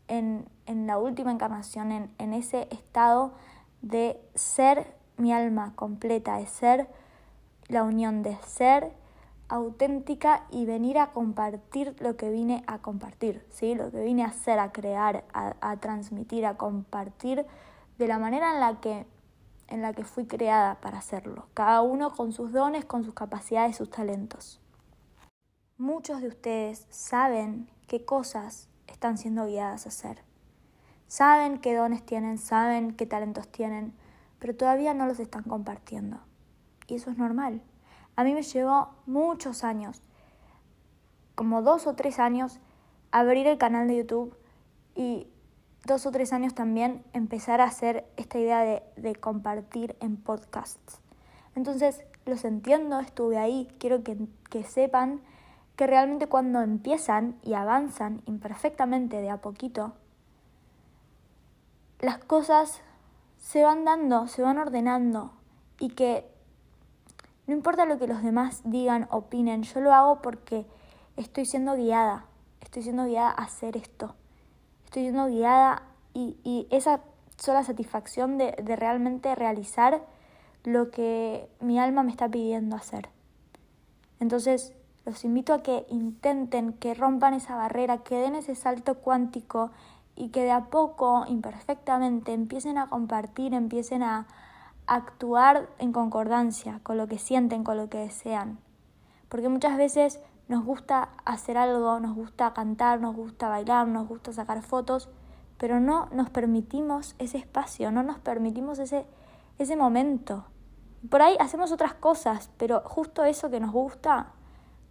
en, 0.09 0.47
la 0.67 0.99
última 0.99 1.31
encarnación, 1.31 1.93
en, 1.93 2.11
en 2.19 2.33
ese 2.33 2.69
estado 2.71 3.33
de 3.83 4.21
ser 4.35 4.95
mi 5.17 5.33
alma 5.33 5.73
completa, 5.77 6.39
de 6.39 6.47
ser 6.47 6.89
la 7.69 7.85
unión, 7.85 8.23
de 8.23 8.37
ser 8.47 8.93
auténtica 9.49 10.45
y 10.51 10.67
venir 10.67 10.99
a 10.99 11.13
compartir 11.13 11.95
lo 12.01 12.17
que 12.17 12.31
vine 12.31 12.65
a 12.67 12.79
compartir, 12.79 13.45
¿sí? 13.51 13.75
lo 13.75 13.91
que 13.91 14.03
vine 14.03 14.25
a 14.25 14.29
hacer, 14.29 14.59
a 14.59 14.73
crear, 14.73 15.25
a, 15.33 15.55
a 15.61 15.77
transmitir, 15.77 16.47
a 16.47 16.57
compartir 16.57 17.47
de 17.99 18.09
la 18.09 18.19
manera 18.19 18.55
en 18.55 18.61
la 18.61 18.81
que 18.81 19.07
en 19.69 19.83
la 19.83 19.93
que 19.93 20.05
fui 20.05 20.27
creada 20.27 20.77
para 20.77 20.99
hacerlo, 20.99 21.49
cada 21.53 21.83
uno 21.83 22.13
con 22.13 22.31
sus 22.33 22.53
dones, 22.53 22.85
con 22.85 23.03
sus 23.03 23.15
capacidades, 23.15 23.77
sus 23.77 23.91
talentos. 23.91 24.61
Muchos 25.77 26.21
de 26.21 26.29
ustedes 26.29 26.87
saben 26.89 27.69
qué 27.87 28.05
cosas 28.05 28.69
están 28.87 29.19
siendo 29.19 29.47
guiadas 29.47 29.87
a 29.87 29.89
hacer. 29.91 30.23
Saben 31.09 31.59
qué 31.59 31.75
dones 31.75 32.05
tienen, 32.05 32.39
saben 32.39 32.93
qué 32.93 33.07
talentos 33.07 33.49
tienen, 33.49 33.95
pero 34.39 34.57
todavía 34.57 34.95
no 34.95 35.07
los 35.07 35.21
están 35.21 35.45
compartiendo. 35.45 36.21
Y 36.89 36.97
eso 36.97 37.11
es 37.11 37.19
normal. 37.19 37.63
A 38.17 38.25
mí 38.25 38.35
me 38.35 38.43
llevó 38.43 38.95
muchos 39.07 39.63
años, 39.63 40.01
como 41.35 41.63
dos 41.63 41.87
o 41.87 41.95
tres 41.95 42.19
años, 42.19 42.59
abrir 43.11 43.47
el 43.47 43.59
canal 43.59 43.89
de 43.89 43.99
YouTube 43.99 44.37
y 44.95 45.29
dos 45.85 46.07
o 46.07 46.11
tres 46.11 46.33
años 46.33 46.55
también 46.55 47.05
empezar 47.13 47.61
a 47.61 47.65
hacer 47.65 48.11
esta 48.17 48.39
idea 48.39 48.61
de, 48.61 48.83
de 48.97 49.15
compartir 49.15 49.97
en 50.01 50.17
podcasts. 50.17 51.01
Entonces, 51.55 52.05
los 52.25 52.45
entiendo, 52.45 52.99
estuve 53.01 53.39
ahí, 53.39 53.69
quiero 53.79 54.03
que, 54.03 54.19
que 54.51 54.65
sepan 54.65 55.21
que 55.77 55.87
realmente 55.87 56.27
cuando 56.27 56.61
empiezan 56.63 57.37
y 57.43 57.55
avanzan 57.55 58.23
imperfectamente 58.27 59.21
de 59.21 59.31
a 59.31 59.39
poquito, 59.39 59.93
las 62.01 62.19
cosas 62.19 62.81
se 63.39 63.63
van 63.63 63.85
dando, 63.85 64.27
se 64.27 64.43
van 64.43 64.59
ordenando 64.59 65.33
y 65.79 65.91
que 65.91 66.27
no 67.47 67.55
importa 67.55 67.85
lo 67.85 67.99
que 67.99 68.09
los 68.09 68.23
demás 68.23 68.63
digan, 68.65 69.07
opinen, 69.11 69.63
yo 69.63 69.81
lo 69.81 69.95
hago 69.95 70.21
porque 70.23 70.67
estoy 71.17 71.45
siendo 71.47 71.77
guiada, 71.77 72.25
estoy 72.61 72.83
siendo 72.83 73.05
guiada 73.05 73.31
a 73.31 73.45
hacer 73.45 73.77
esto 73.77 74.15
estoy 74.87 75.03
siendo 75.03 75.27
guiada 75.27 75.83
y, 76.15 76.67
esa 76.71 77.01
sola 77.37 77.63
satisfacción 77.63 78.39
de, 78.39 78.53
de 78.53 78.77
realmente 78.77 79.35
realizar 79.35 80.01
lo 80.65 80.91
que 80.91 81.51
mi 81.61 81.79
alma 81.79 82.03
me 82.03 82.11
está 82.11 82.31
pidiendo 82.31 82.77
hacer. 82.77 83.11
Entonces, 84.19 84.73
los 85.07 85.25
invito 85.25 85.55
a 85.55 85.63
que 85.63 85.87
intenten, 85.89 86.73
que 86.73 86.93
rompan 86.93 87.33
esa 87.33 87.55
barrera, 87.55 87.99
que 87.99 88.17
den 88.17 88.35
ese 88.35 88.57
salto 88.57 88.97
cuántico 88.97 89.71
y 90.17 90.31
que 90.31 90.43
de 90.43 90.51
a 90.51 90.65
poco, 90.65 91.25
imperfectamente, 91.29 92.33
empiecen 92.33 92.77
a 92.77 92.89
compartir, 92.89 93.55
empiecen 93.55 94.03
a 94.03 94.27
actuar 94.87 95.69
en 95.79 95.93
concordancia 95.93 96.81
con 96.83 96.97
lo 96.97 97.07
que 97.07 97.19
sienten, 97.19 97.63
con 97.63 97.77
lo 97.77 97.89
que 97.89 97.99
desean. 97.99 98.59
Porque 99.29 99.49
muchas 99.49 99.77
veces 99.77 100.21
nos 100.49 100.65
gusta 100.65 101.11
hacer 101.25 101.57
algo, 101.57 102.01
nos 102.01 102.17
gusta 102.17 102.53
cantar, 102.53 103.01
nos 103.01 103.15
gusta 103.15 103.49
bailar, 103.49 103.87
nos 103.87 104.09
gusta 104.09 104.33
sacar 104.33 104.63
fotos, 104.63 105.09
pero 105.57 105.79
no 105.79 106.09
nos 106.11 106.31
permitimos 106.31 107.15
ese 107.21 107.39
espacio, 107.39 107.93
no 107.93 108.03
nos 108.03 108.19
permitimos 108.19 108.81
ese, 108.81 109.07
ese 109.59 109.77
momento. 109.77 110.47
Por 111.09 111.23
ahí 111.23 111.37
hacemos 111.39 111.71
otras 111.71 111.95
cosas, 111.95 112.51
pero 112.57 112.81
justo 112.81 113.23
eso 113.23 113.51
que 113.51 113.61
nos 113.61 113.71
gusta 113.71 114.33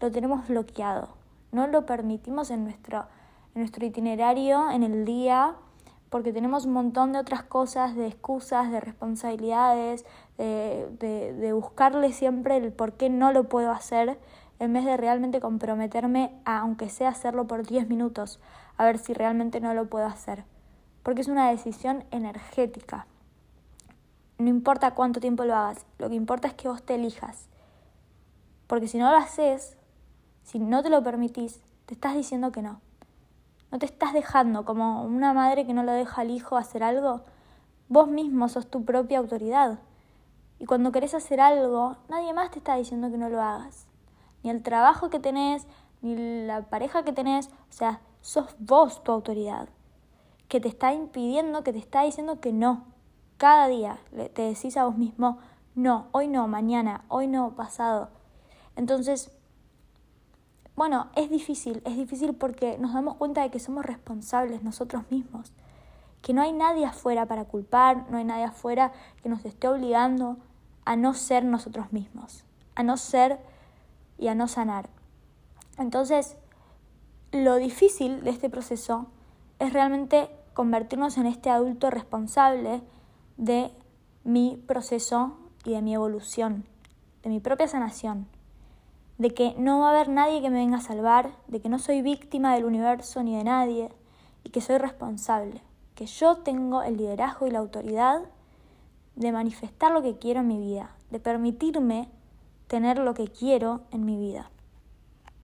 lo 0.05 0.11
tenemos 0.11 0.47
bloqueado. 0.47 1.09
No 1.51 1.67
lo 1.67 1.85
permitimos 1.85 2.51
en 2.51 2.63
nuestro, 2.63 3.05
en 3.55 3.61
nuestro 3.61 3.85
itinerario, 3.85 4.69
en 4.69 4.83
el 4.83 5.03
día, 5.03 5.55
porque 6.09 6.31
tenemos 6.31 6.65
un 6.65 6.73
montón 6.73 7.11
de 7.11 7.19
otras 7.19 7.43
cosas, 7.43 7.95
de 7.95 8.07
excusas, 8.07 8.71
de 8.71 8.79
responsabilidades, 8.79 10.05
de, 10.37 10.87
de, 10.99 11.33
de 11.33 11.53
buscarle 11.53 12.13
siempre 12.13 12.57
el 12.57 12.71
por 12.71 12.93
qué 12.93 13.09
no 13.09 13.31
lo 13.31 13.45
puedo 13.45 13.71
hacer 13.71 14.19
en 14.59 14.73
vez 14.73 14.85
de 14.85 14.95
realmente 14.95 15.39
comprometerme 15.39 16.31
a, 16.45 16.59
aunque 16.59 16.89
sea 16.89 17.09
hacerlo 17.09 17.47
por 17.47 17.65
10 17.65 17.89
minutos, 17.89 18.39
a 18.77 18.85
ver 18.85 18.97
si 18.97 19.13
realmente 19.13 19.59
no 19.59 19.73
lo 19.73 19.89
puedo 19.89 20.05
hacer. 20.05 20.45
Porque 21.03 21.21
es 21.21 21.27
una 21.27 21.49
decisión 21.49 22.03
energética. 22.11 23.07
No 24.37 24.49
importa 24.49 24.91
cuánto 24.91 25.19
tiempo 25.19 25.45
lo 25.45 25.55
hagas, 25.55 25.85
lo 25.97 26.09
que 26.09 26.15
importa 26.15 26.47
es 26.47 26.53
que 26.53 26.67
vos 26.67 26.83
te 26.83 26.95
elijas. 26.95 27.47
Porque 28.67 28.87
si 28.87 28.97
no 28.97 29.09
lo 29.09 29.17
haces, 29.17 29.77
si 30.45 30.59
no 30.59 30.81
te 30.81 30.89
lo 30.89 31.03
permitís, 31.03 31.59
te 31.85 31.93
estás 31.93 32.15
diciendo 32.15 32.53
que 32.53 32.61
no. 32.61 32.79
No 33.69 33.79
te 33.79 33.85
estás 33.85 34.13
dejando 34.13 34.63
como 34.63 35.03
una 35.03 35.33
madre 35.33 35.65
que 35.65 35.73
no 35.73 35.83
lo 35.83 35.91
deja 35.91 36.21
al 36.21 36.31
hijo 36.31 36.55
hacer 36.55 36.83
algo. 36.83 37.19
Vos 37.89 38.07
mismo 38.07 38.47
sos 38.47 38.67
tu 38.67 38.85
propia 38.85 39.19
autoridad. 39.19 39.79
Y 40.59 40.65
cuando 40.65 40.93
querés 40.93 41.13
hacer 41.13 41.41
algo, 41.41 41.97
nadie 42.07 42.33
más 42.33 42.51
te 42.51 42.59
está 42.59 42.77
diciendo 42.77 43.11
que 43.11 43.17
no 43.17 43.27
lo 43.27 43.41
hagas 43.41 43.87
ni 44.45 44.51
el 44.51 44.61
trabajo 44.61 45.09
que 45.09 45.19
tenés, 45.19 45.65
ni 46.03 46.45
la 46.45 46.61
pareja 46.69 47.03
que 47.03 47.11
tenés, 47.11 47.47
o 47.47 47.73
sea, 47.73 47.99
sos 48.21 48.55
vos 48.59 49.03
tu 49.03 49.11
autoridad, 49.11 49.69
que 50.47 50.61
te 50.61 50.67
está 50.67 50.93
impidiendo, 50.93 51.63
que 51.63 51.73
te 51.73 51.79
está 51.79 52.03
diciendo 52.03 52.39
que 52.39 52.53
no. 52.53 52.85
Cada 53.37 53.67
día 53.67 53.97
te 54.35 54.43
decís 54.43 54.77
a 54.77 54.85
vos 54.85 54.97
mismo, 54.97 55.39
no, 55.73 56.09
hoy 56.11 56.27
no, 56.27 56.47
mañana, 56.47 57.05
hoy 57.07 57.25
no, 57.25 57.55
pasado. 57.55 58.09
Entonces, 58.75 59.34
bueno, 60.75 61.07
es 61.15 61.29
difícil, 61.29 61.81
es 61.85 61.95
difícil 61.95 62.35
porque 62.35 62.77
nos 62.77 62.93
damos 62.93 63.15
cuenta 63.15 63.41
de 63.41 63.49
que 63.49 63.59
somos 63.59 63.85
responsables 63.85 64.61
nosotros 64.61 65.03
mismos, 65.09 65.53
que 66.21 66.33
no 66.33 66.41
hay 66.41 66.51
nadie 66.51 66.85
afuera 66.85 67.27
para 67.27 67.45
culpar, 67.45 68.09
no 68.09 68.17
hay 68.17 68.25
nadie 68.25 68.43
afuera 68.43 68.91
que 69.23 69.29
nos 69.29 69.45
esté 69.45 69.67
obligando 69.67 70.37
a 70.83 70.95
no 70.95 71.13
ser 71.13 71.45
nosotros 71.45 71.93
mismos, 71.93 72.43
a 72.75 72.83
no 72.83 72.97
ser 72.97 73.39
y 74.17 74.27
a 74.27 74.35
no 74.35 74.47
sanar. 74.47 74.89
Entonces, 75.77 76.35
lo 77.31 77.55
difícil 77.55 78.23
de 78.23 78.31
este 78.31 78.49
proceso 78.49 79.07
es 79.59 79.71
realmente 79.71 80.29
convertirnos 80.53 81.17
en 81.17 81.25
este 81.25 81.49
adulto 81.49 81.89
responsable 81.89 82.81
de 83.37 83.71
mi 84.23 84.61
proceso 84.67 85.37
y 85.63 85.71
de 85.71 85.81
mi 85.81 85.93
evolución, 85.93 86.65
de 87.23 87.29
mi 87.29 87.39
propia 87.39 87.67
sanación, 87.67 88.27
de 89.17 89.29
que 89.31 89.53
no 89.57 89.79
va 89.79 89.87
a 89.87 89.95
haber 89.95 90.09
nadie 90.09 90.41
que 90.41 90.49
me 90.49 90.59
venga 90.59 90.77
a 90.77 90.81
salvar, 90.81 91.31
de 91.47 91.61
que 91.61 91.69
no 91.69 91.79
soy 91.79 92.01
víctima 92.01 92.53
del 92.53 92.65
universo 92.65 93.23
ni 93.23 93.35
de 93.35 93.43
nadie 93.43 93.89
y 94.43 94.49
que 94.49 94.61
soy 94.61 94.77
responsable, 94.77 95.61
que 95.95 96.05
yo 96.05 96.37
tengo 96.37 96.83
el 96.83 96.97
liderazgo 96.97 97.47
y 97.47 97.51
la 97.51 97.59
autoridad 97.59 98.21
de 99.15 99.31
manifestar 99.31 99.91
lo 99.91 100.01
que 100.01 100.17
quiero 100.17 100.41
en 100.41 100.47
mi 100.47 100.59
vida, 100.59 100.95
de 101.11 101.19
permitirme 101.19 102.09
tener 102.67 102.97
lo 102.97 103.13
que 103.13 103.27
quiero 103.27 103.81
en 103.91 104.05
mi 104.05 104.17
vida. 104.17 104.51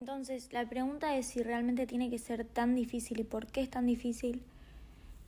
Entonces, 0.01 0.51
la 0.51 0.67
pregunta 0.67 1.15
es 1.15 1.27
si 1.27 1.41
realmente 1.43 1.87
tiene 1.87 2.09
que 2.09 2.19
ser 2.19 2.45
tan 2.45 2.75
difícil 2.75 3.21
y 3.21 3.23
por 3.23 3.47
qué 3.47 3.61
es 3.61 3.69
tan 3.69 3.85
difícil 3.85 4.43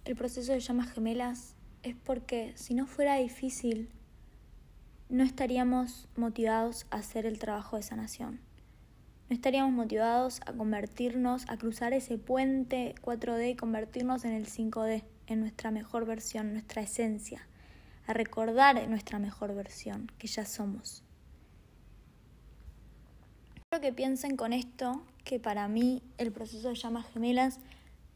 el 0.03 0.15
proceso 0.15 0.51
de 0.51 0.59
llamas 0.59 0.91
gemelas. 0.91 1.55
Es 1.81 1.95
porque 1.95 2.51
si 2.55 2.73
no 2.73 2.85
fuera 2.85 3.15
difícil, 3.15 3.89
no 5.09 5.23
estaríamos 5.23 6.07
motivados 6.15 6.85
a 6.89 6.97
hacer 6.97 7.25
el 7.25 7.39
trabajo 7.39 7.77
de 7.77 7.83
sanación. 7.83 8.39
No 9.29 9.35
estaríamos 9.35 9.73
motivados 9.73 10.41
a 10.45 10.53
convertirnos, 10.53 11.49
a 11.49 11.57
cruzar 11.57 11.93
ese 11.93 12.17
puente 12.17 12.95
4D 13.01 13.51
y 13.51 13.55
convertirnos 13.55 14.25
en 14.25 14.33
el 14.33 14.45
5D, 14.45 15.03
en 15.27 15.39
nuestra 15.39 15.71
mejor 15.71 16.05
versión, 16.05 16.53
nuestra 16.53 16.81
esencia, 16.81 17.47
a 18.07 18.13
recordar 18.13 18.87
nuestra 18.87 19.19
mejor 19.19 19.55
versión, 19.55 20.11
que 20.19 20.27
ya 20.27 20.45
somos 20.45 21.05
que 23.81 23.93
piensen 23.93 24.35
con 24.35 24.53
esto 24.53 25.03
que 25.23 25.39
para 25.39 25.67
mí 25.67 26.01
el 26.17 26.31
proceso 26.31 26.69
de 26.69 26.75
llamas 26.75 27.07
gemelas 27.11 27.59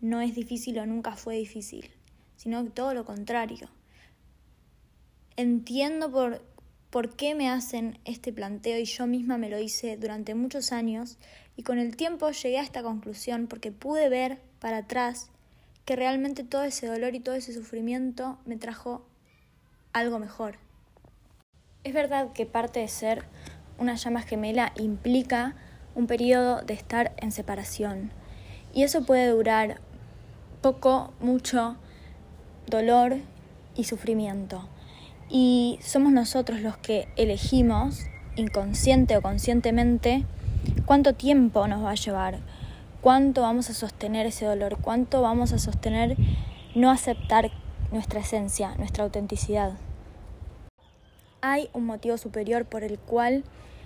no 0.01 0.21
es 0.21 0.35
difícil 0.35 0.79
o 0.79 0.85
nunca 0.85 1.15
fue 1.15 1.35
difícil, 1.35 1.91
sino 2.35 2.63
todo 2.65 2.93
lo 2.93 3.05
contrario. 3.05 3.69
Entiendo 5.35 6.11
por, 6.11 6.41
por 6.89 7.15
qué 7.15 7.35
me 7.35 7.49
hacen 7.49 7.99
este 8.05 8.33
planteo 8.33 8.79
y 8.79 8.85
yo 8.85 9.05
misma 9.05 9.37
me 9.37 9.49
lo 9.49 9.59
hice 9.59 9.97
durante 9.97 10.33
muchos 10.33 10.71
años 10.71 11.17
y 11.55 11.63
con 11.63 11.77
el 11.77 11.95
tiempo 11.95 12.31
llegué 12.31 12.57
a 12.57 12.63
esta 12.63 12.81
conclusión 12.81 13.47
porque 13.47 13.71
pude 13.71 14.09
ver 14.09 14.39
para 14.59 14.77
atrás 14.77 15.29
que 15.85 15.95
realmente 15.95 16.43
todo 16.43 16.63
ese 16.63 16.87
dolor 16.87 17.15
y 17.15 17.19
todo 17.19 17.35
ese 17.35 17.53
sufrimiento 17.53 18.39
me 18.45 18.57
trajo 18.57 19.05
algo 19.93 20.19
mejor. 20.19 20.57
Es 21.83 21.93
verdad 21.93 22.31
que 22.33 22.45
parte 22.45 22.79
de 22.79 22.87
ser 22.87 23.23
una 23.77 23.95
llama 23.95 24.21
gemela 24.21 24.73
implica 24.75 25.55
un 25.95 26.07
periodo 26.07 26.61
de 26.61 26.73
estar 26.73 27.13
en 27.17 27.31
separación. 27.31 28.11
Y 28.73 28.83
eso 28.83 29.05
puede 29.05 29.29
durar 29.29 29.79
poco, 30.61 31.13
mucho 31.19 31.77
dolor 32.67 33.17
y 33.75 33.85
sufrimiento. 33.85 34.69
Y 35.29 35.79
somos 35.81 36.11
nosotros 36.11 36.61
los 36.61 36.77
que 36.77 37.07
elegimos, 37.15 38.07
inconsciente 38.35 39.15
o 39.15 39.21
conscientemente, 39.21 40.25
cuánto 40.85 41.13
tiempo 41.13 41.67
nos 41.67 41.83
va 41.83 41.91
a 41.91 41.95
llevar, 41.95 42.39
cuánto 43.01 43.41
vamos 43.41 43.69
a 43.69 43.73
sostener 43.73 44.25
ese 44.25 44.45
dolor, 44.45 44.77
cuánto 44.81 45.21
vamos 45.21 45.53
a 45.53 45.59
sostener 45.59 46.17
no 46.75 46.89
aceptar 46.89 47.51
nuestra 47.91 48.19
esencia, 48.19 48.75
nuestra 48.75 49.03
autenticidad. 49.03 49.73
Hay 51.41 51.69
un 51.73 51.85
motivo 51.85 52.17
superior 52.17 52.65
por 52.65 52.83
el 52.83 52.99
cual 52.99 53.43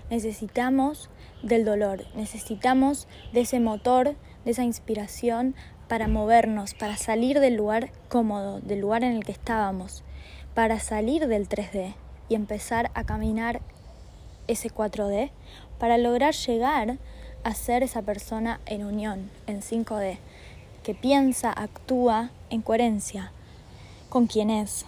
necesitamos 0.10 1.10
del 1.44 1.66
dolor, 1.66 2.06
necesitamos 2.16 3.08
de 3.32 3.42
ese 3.42 3.60
motor, 3.60 4.16
de 4.46 4.52
esa 4.52 4.64
inspiración 4.64 5.56
para 5.88 6.08
movernos, 6.08 6.74
para 6.74 6.98
salir 6.98 7.40
del 7.40 7.56
lugar 7.56 7.92
cómodo, 8.10 8.60
del 8.62 8.80
lugar 8.80 9.04
en 9.04 9.14
el 9.14 9.24
que 9.24 9.32
estábamos, 9.32 10.04
para 10.54 10.80
salir 10.80 11.28
del 11.28 11.50
3D 11.50 11.94
y 12.30 12.36
empezar 12.36 12.92
a 12.94 13.04
caminar 13.04 13.62
ese 14.48 14.70
4D, 14.70 15.32
para 15.80 15.98
lograr 15.98 16.34
llegar 16.34 16.98
a 17.44 17.54
ser 17.54 17.84
esa 17.84 18.02
persona 18.02 18.60
en 18.66 18.86
unión, 18.86 19.30
en 19.48 19.62
5D, 19.62 20.18
que 20.84 20.94
piensa, 20.94 21.52
actúa 21.52 22.32
en 22.50 22.62
coherencia 22.62 23.32
con 24.10 24.28
quien 24.28 24.50
es, 24.50 24.86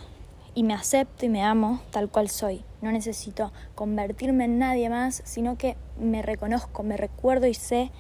y 0.56 0.63
me 0.63 0.73
acepto 0.73 1.25
y 1.25 1.30
me 1.30 1.43
amo 1.43 1.82
tal 1.91 2.10
cual 2.10 2.30
soy. 2.30 2.63
No 2.82 2.91
necesito 2.91 3.51
convertirme 3.75 4.45
en 4.45 4.58
nadie 4.58 4.89
más, 4.89 5.21
sino 5.25 5.58
que 5.58 5.75
me 5.99 6.21
reconozco, 6.21 6.82
me 6.84 6.95
recuerdo 6.95 7.45
y 7.45 7.54
sé 7.54 7.91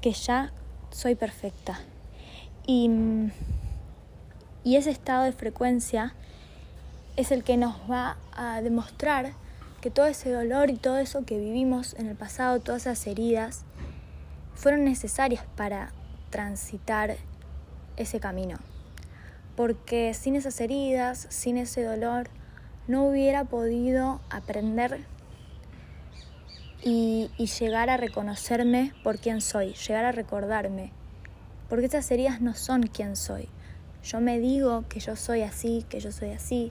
que 0.00 0.12
ya 0.12 0.52
soy 0.90 1.16
perfecta. 1.16 1.80
Y, 2.64 2.88
y 4.62 4.76
ese 4.76 4.90
estado 4.90 5.24
de 5.24 5.32
frecuencia 5.32 6.14
es 7.16 7.32
el 7.32 7.44
que 7.44 7.56
nos 7.56 7.76
va 7.90 8.16
a 8.32 8.60
demostrar 8.62 9.32
que 9.80 9.90
todo 9.90 10.06
ese 10.06 10.30
dolor 10.30 10.70
y 10.70 10.76
todo 10.76 10.98
eso 10.98 11.24
que 11.24 11.38
vivimos 11.38 11.94
en 11.94 12.06
el 12.06 12.16
pasado, 12.16 12.60
todas 12.60 12.82
esas 12.82 13.06
heridas, 13.06 13.64
fueron 14.54 14.84
necesarias 14.84 15.44
para 15.56 15.92
transitar 16.30 17.16
ese 17.96 18.20
camino 18.20 18.58
porque 19.56 20.12
sin 20.14 20.36
esas 20.36 20.60
heridas, 20.60 21.26
sin 21.30 21.56
ese 21.56 21.82
dolor, 21.82 22.28
no 22.86 23.08
hubiera 23.08 23.44
podido 23.44 24.20
aprender 24.30 25.00
y, 26.82 27.30
llegar 27.58 27.90
a 27.90 27.96
reconocerme 27.96 28.92
por 29.02 29.18
quién 29.18 29.40
soy, 29.40 29.72
llegar 29.72 30.04
a 30.04 30.12
recordarme, 30.12 30.92
porque 31.68 31.86
esas 31.86 32.08
heridas 32.10 32.40
no 32.40 32.54
son 32.54 32.82
quién 32.84 33.16
soy. 33.16 33.48
Yo 34.04 34.20
me 34.20 34.38
digo 34.38 34.84
que 34.88 35.00
yo 35.00 35.16
soy 35.16 35.42
así, 35.42 35.84
que 35.88 35.98
yo 35.98 36.12
soy 36.12 36.30
así, 36.30 36.70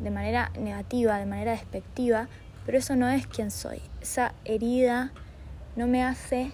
de 0.00 0.10
manera 0.10 0.50
negativa, 0.58 1.18
de 1.18 1.26
manera 1.26 1.52
despectiva, 1.52 2.28
pero 2.66 2.78
eso 2.78 2.96
no 2.96 3.08
es 3.08 3.26
quién 3.26 3.50
soy. 3.50 3.80
Esa 4.00 4.34
herida 4.44 5.12
no 5.76 5.86
me 5.86 6.02
hace 6.02 6.52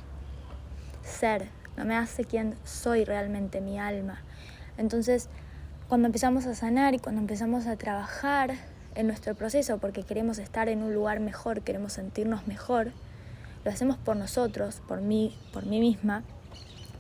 ser, 1.03 1.49
no 1.77 1.85
me 1.85 1.97
hace 1.97 2.25
quien 2.25 2.55
soy 2.65 3.05
realmente, 3.05 3.61
mi 3.61 3.79
alma. 3.79 4.23
Entonces, 4.77 5.29
cuando 5.89 6.07
empezamos 6.07 6.47
a 6.47 6.55
sanar 6.55 6.95
y 6.95 6.99
cuando 6.99 7.21
empezamos 7.21 7.67
a 7.67 7.77
trabajar 7.77 8.55
en 8.95 9.07
nuestro 9.07 9.35
proceso 9.35 9.79
porque 9.79 10.03
queremos 10.03 10.39
estar 10.39 10.69
en 10.69 10.83
un 10.83 10.95
lugar 10.95 11.21
mejor, 11.21 11.63
queremos 11.63 11.95
sentirnos 11.95 12.47
mejor, 12.47 12.93
lo 13.65 13.71
hacemos 13.71 13.99
por 13.99 14.17
nosotros, 14.17 14.81
por 14.87 15.01
mí, 15.01 15.37
por 15.53 15.67
mí 15.67 15.81
misma, 15.81 16.23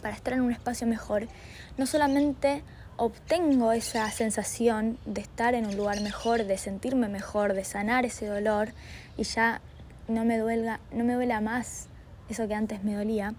para 0.02 0.14
estar 0.14 0.34
en 0.34 0.40
un 0.40 0.52
espacio 0.52 0.86
mejor, 0.86 1.26
no 1.78 1.86
solamente 1.86 2.62
obtengo 3.00 3.72
esa 3.72 4.10
sensación 4.10 4.98
de 5.06 5.22
estar 5.22 5.54
en 5.54 5.64
un 5.64 5.74
lugar 5.74 6.02
mejor, 6.02 6.44
de 6.44 6.58
sentirme 6.58 7.08
mejor, 7.08 7.54
de 7.54 7.64
sanar 7.64 8.04
ese 8.04 8.26
dolor 8.26 8.72
y 9.16 9.22
ya 9.22 9.62
no 10.06 10.26
me 10.26 10.36
duela, 10.36 10.80
no 10.92 11.04
me 11.04 11.14
duela 11.14 11.40
más 11.40 11.86
eso 12.28 12.46
que 12.46 12.54
antes 12.54 12.84
me 12.84 12.94
dolía, 12.94 13.32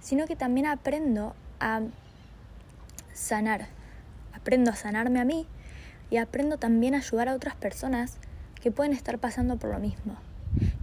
sino 0.00 0.26
que 0.26 0.36
también 0.36 0.66
aprendo 0.66 1.34
a 1.60 1.80
sanar, 3.14 3.68
aprendo 4.34 4.70
a 4.70 4.76
sanarme 4.76 5.18
a 5.18 5.24
mí 5.24 5.46
y 6.10 6.18
aprendo 6.18 6.58
también 6.58 6.94
a 6.94 6.98
ayudar 6.98 7.30
a 7.30 7.34
otras 7.34 7.56
personas 7.56 8.18
que 8.60 8.70
pueden 8.70 8.92
estar 8.92 9.18
pasando 9.18 9.56
por 9.56 9.70
lo 9.70 9.78
mismo, 9.78 10.16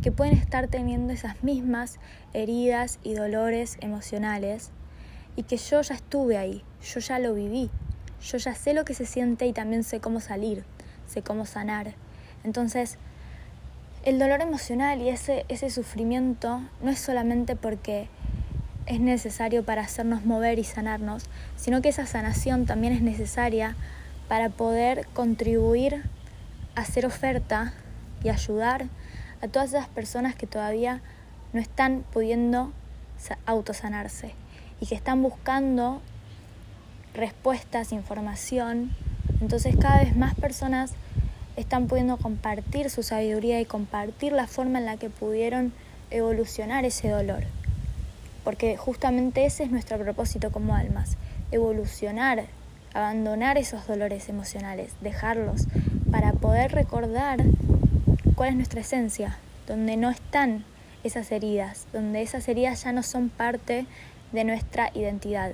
que 0.01 0.11
pueden 0.11 0.39
estar 0.39 0.67
teniendo 0.69 1.13
esas 1.13 1.43
mismas 1.43 1.99
heridas 2.33 2.97
y 3.03 3.13
dolores 3.13 3.77
emocionales 3.79 4.71
y 5.35 5.43
que 5.43 5.57
yo 5.57 5.81
ya 5.83 5.93
estuve 5.93 6.37
ahí, 6.37 6.63
yo 6.81 6.99
ya 6.99 7.19
lo 7.19 7.35
viví, 7.35 7.69
yo 8.23 8.37
ya 8.37 8.55
sé 8.55 8.73
lo 8.73 8.85
que 8.85 8.93
se 8.93 9.05
siente 9.05 9.45
y 9.45 9.53
también 9.53 9.83
sé 9.83 9.99
cómo 9.99 10.19
salir, 10.19 10.63
sé 11.07 11.21
cómo 11.21 11.45
sanar. 11.45 11.93
Entonces, 12.43 12.97
el 14.03 14.19
dolor 14.19 14.41
emocional 14.41 15.01
y 15.01 15.09
ese, 15.09 15.45
ese 15.49 15.69
sufrimiento 15.69 16.61
no 16.81 16.91
es 16.91 16.99
solamente 16.99 17.55
porque 17.55 18.07
es 18.85 18.99
necesario 18.99 19.63
para 19.63 19.81
hacernos 19.81 20.25
mover 20.25 20.59
y 20.59 20.63
sanarnos, 20.63 21.23
sino 21.55 21.81
que 21.81 21.89
esa 21.89 22.05
sanación 22.05 22.65
también 22.65 22.93
es 22.93 23.01
necesaria 23.01 23.75
para 24.27 24.49
poder 24.49 25.07
contribuir 25.13 26.03
a 26.75 26.81
hacer 26.81 27.05
oferta 27.05 27.73
y 28.23 28.29
ayudar 28.29 28.87
a 29.41 29.47
todas 29.47 29.69
esas 29.69 29.87
personas 29.87 30.35
que 30.35 30.47
todavía 30.47 31.01
no 31.51 31.59
están 31.59 32.03
pudiendo 32.11 32.71
autosanarse 33.45 34.33
y 34.81 34.87
que 34.87 34.95
están 34.95 35.21
buscando 35.21 36.01
respuestas, 37.13 37.91
información. 37.91 38.91
Entonces 39.41 39.75
cada 39.75 40.03
vez 40.03 40.15
más 40.15 40.35
personas 40.35 40.93
están 41.55 41.87
pudiendo 41.87 42.17
compartir 42.17 42.89
su 42.89 43.03
sabiduría 43.03 43.61
y 43.61 43.65
compartir 43.65 44.31
la 44.33 44.47
forma 44.47 44.79
en 44.79 44.85
la 44.85 44.97
que 44.97 45.09
pudieron 45.09 45.73
evolucionar 46.09 46.85
ese 46.85 47.09
dolor 47.09 47.43
porque 48.43 48.77
justamente 48.77 49.45
ese 49.45 49.63
es 49.63 49.71
nuestro 49.71 49.97
propósito 49.97 50.51
como 50.51 50.75
almas, 50.75 51.17
evolucionar, 51.51 52.45
abandonar 52.93 53.57
esos 53.57 53.87
dolores 53.87 54.29
emocionales, 54.29 54.93
dejarlos, 55.01 55.67
para 56.11 56.33
poder 56.33 56.71
recordar 56.71 57.39
cuál 58.35 58.49
es 58.49 58.55
nuestra 58.55 58.81
esencia, 58.81 59.37
donde 59.67 59.97
no 59.97 60.09
están 60.09 60.65
esas 61.03 61.31
heridas, 61.31 61.87
donde 61.93 62.21
esas 62.21 62.47
heridas 62.47 62.83
ya 62.83 62.91
no 62.91 63.03
son 63.03 63.29
parte 63.29 63.85
de 64.31 64.43
nuestra 64.43 64.91
identidad. 64.93 65.53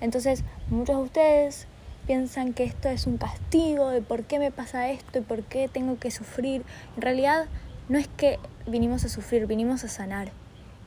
Entonces, 0.00 0.44
muchos 0.70 0.96
de 0.96 1.02
ustedes 1.02 1.66
piensan 2.06 2.54
que 2.54 2.64
esto 2.64 2.88
es 2.88 3.06
un 3.06 3.18
castigo, 3.18 3.90
de 3.90 4.02
por 4.02 4.24
qué 4.24 4.38
me 4.38 4.50
pasa 4.50 4.90
esto 4.90 5.18
y 5.18 5.22
por 5.22 5.42
qué 5.42 5.68
tengo 5.68 5.98
que 5.98 6.10
sufrir. 6.10 6.64
En 6.96 7.02
realidad, 7.02 7.46
no 7.88 7.98
es 7.98 8.08
que 8.08 8.38
vinimos 8.66 9.04
a 9.04 9.08
sufrir, 9.08 9.46
vinimos 9.46 9.84
a 9.84 9.88
sanar 9.88 10.30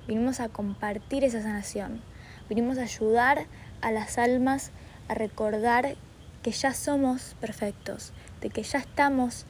vinimos 0.08 0.40
a 0.40 0.50
compartir 0.50 1.24
esa 1.24 1.42
sanación, 1.42 2.02
vinimos 2.50 2.78
a 2.78 2.84
ayudar 2.84 3.46
a 3.82 3.92
las 3.92 4.18
almas 4.18 4.72
a 5.08 5.14
recordar 5.14 5.96
que 6.44 6.52
ya 6.52 6.74
somos 6.74 7.36
perfectos, 7.40 8.14
de 8.42 8.50
que 8.50 8.64
ya 8.64 8.80
estamos 8.80 9.46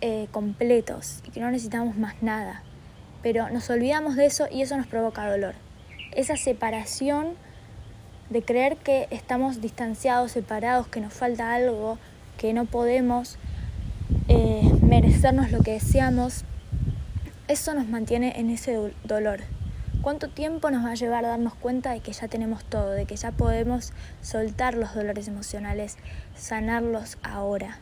eh, 0.00 0.28
completos 0.32 1.22
y 1.24 1.30
que 1.30 1.40
no 1.40 1.50
necesitamos 1.50 1.96
más 1.96 2.22
nada. 2.22 2.62
Pero 3.22 3.50
nos 3.50 3.68
olvidamos 3.68 4.16
de 4.16 4.26
eso 4.26 4.46
y 4.50 4.62
eso 4.62 4.76
nos 4.76 4.86
provoca 4.86 5.30
dolor. 5.30 5.54
Esa 6.12 6.36
separación 6.36 7.34
de 8.30 8.42
creer 8.42 8.76
que 8.76 9.08
estamos 9.10 9.60
distanciados, 9.60 10.32
separados, 10.32 10.88
que 10.88 11.00
nos 11.00 11.12
falta 11.12 11.54
algo, 11.54 11.98
que 12.36 12.52
no 12.52 12.66
podemos 12.66 13.38
eh, 14.28 14.70
merecernos 14.82 15.50
lo 15.50 15.60
que 15.60 15.72
deseamos, 15.72 16.44
eso 17.48 17.74
nos 17.74 17.88
mantiene 17.88 18.38
en 18.38 18.50
ese 18.50 18.92
dolor. 19.04 19.40
¿Cuánto 20.02 20.28
tiempo 20.28 20.70
nos 20.70 20.84
va 20.84 20.92
a 20.92 20.94
llevar 20.94 21.24
a 21.24 21.28
darnos 21.28 21.54
cuenta 21.54 21.90
de 21.92 22.00
que 22.00 22.12
ya 22.12 22.28
tenemos 22.28 22.64
todo, 22.64 22.90
de 22.90 23.04
que 23.04 23.16
ya 23.16 23.32
podemos 23.32 23.92
soltar 24.22 24.74
los 24.74 24.94
dolores 24.94 25.28
emocionales, 25.28 25.96
sanarlos 26.36 27.18
ahora? 27.22 27.78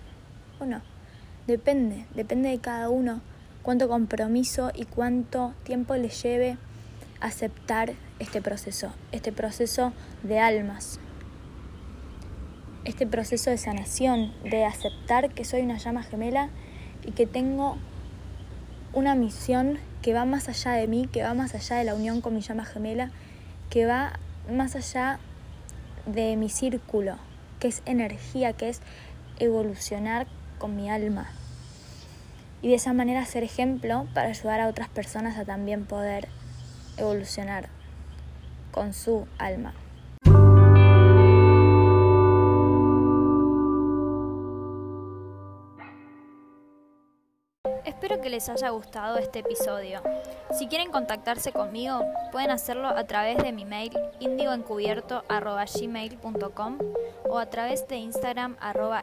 ¿O 0.58 0.64
no? 0.64 0.80
Depende, 1.46 2.06
depende 2.14 2.48
de 2.48 2.58
cada 2.58 2.88
uno 2.88 3.20
cuánto 3.62 3.88
compromiso 3.88 4.70
y 4.74 4.84
cuánto 4.84 5.52
tiempo 5.64 5.94
le 5.96 6.08
lleve 6.08 6.56
aceptar 7.20 7.94
este 8.18 8.40
proceso, 8.40 8.92
este 9.12 9.32
proceso 9.32 9.92
de 10.22 10.38
almas, 10.38 11.00
este 12.84 13.06
proceso 13.06 13.50
de 13.50 13.58
sanación, 13.58 14.32
de 14.42 14.64
aceptar 14.64 15.32
que 15.32 15.44
soy 15.44 15.62
una 15.62 15.78
llama 15.78 16.02
gemela 16.02 16.50
y 17.04 17.12
que 17.12 17.26
tengo 17.26 17.76
una 18.92 19.14
misión 19.14 19.78
que 20.02 20.14
va 20.14 20.24
más 20.24 20.48
allá 20.48 20.72
de 20.72 20.86
mí, 20.86 21.08
que 21.12 21.22
va 21.22 21.34
más 21.34 21.54
allá 21.54 21.76
de 21.76 21.84
la 21.84 21.94
unión 21.94 22.20
con 22.20 22.34
mi 22.34 22.40
llama 22.40 22.64
gemela, 22.64 23.10
que 23.70 23.86
va 23.86 24.18
más 24.50 24.76
allá 24.76 25.18
de 26.06 26.36
mi 26.36 26.48
círculo, 26.48 27.16
que 27.58 27.68
es 27.68 27.82
energía, 27.84 28.52
que 28.52 28.68
es 28.68 28.80
evolucionar 29.38 30.26
con 30.58 30.76
mi 30.76 30.88
alma. 30.88 31.26
Y 32.62 32.68
de 32.68 32.74
esa 32.74 32.92
manera 32.92 33.24
ser 33.26 33.42
ejemplo 33.42 34.06
para 34.14 34.28
ayudar 34.28 34.60
a 34.60 34.68
otras 34.68 34.88
personas 34.88 35.36
a 35.36 35.44
también 35.44 35.84
poder 35.84 36.28
evolucionar 36.96 37.68
con 38.76 38.92
su 38.92 39.26
alma. 39.38 39.74
Espero 47.86 48.20
que 48.20 48.28
les 48.28 48.50
haya 48.50 48.68
gustado 48.70 49.16
este 49.16 49.38
episodio. 49.38 50.02
Si 50.52 50.68
quieren 50.68 50.92
contactarse 50.92 51.52
conmigo, 51.52 52.02
pueden 52.30 52.50
hacerlo 52.50 52.88
a 52.88 53.04
través 53.04 53.38
de 53.38 53.52
mi 53.52 53.64
mail 53.64 53.98
indigoencubierto.gmail.com 54.20 56.78
o 57.30 57.38
a 57.38 57.46
través 57.46 57.88
de 57.88 57.96
Instagram 57.96 58.58
arroba. 58.60 59.02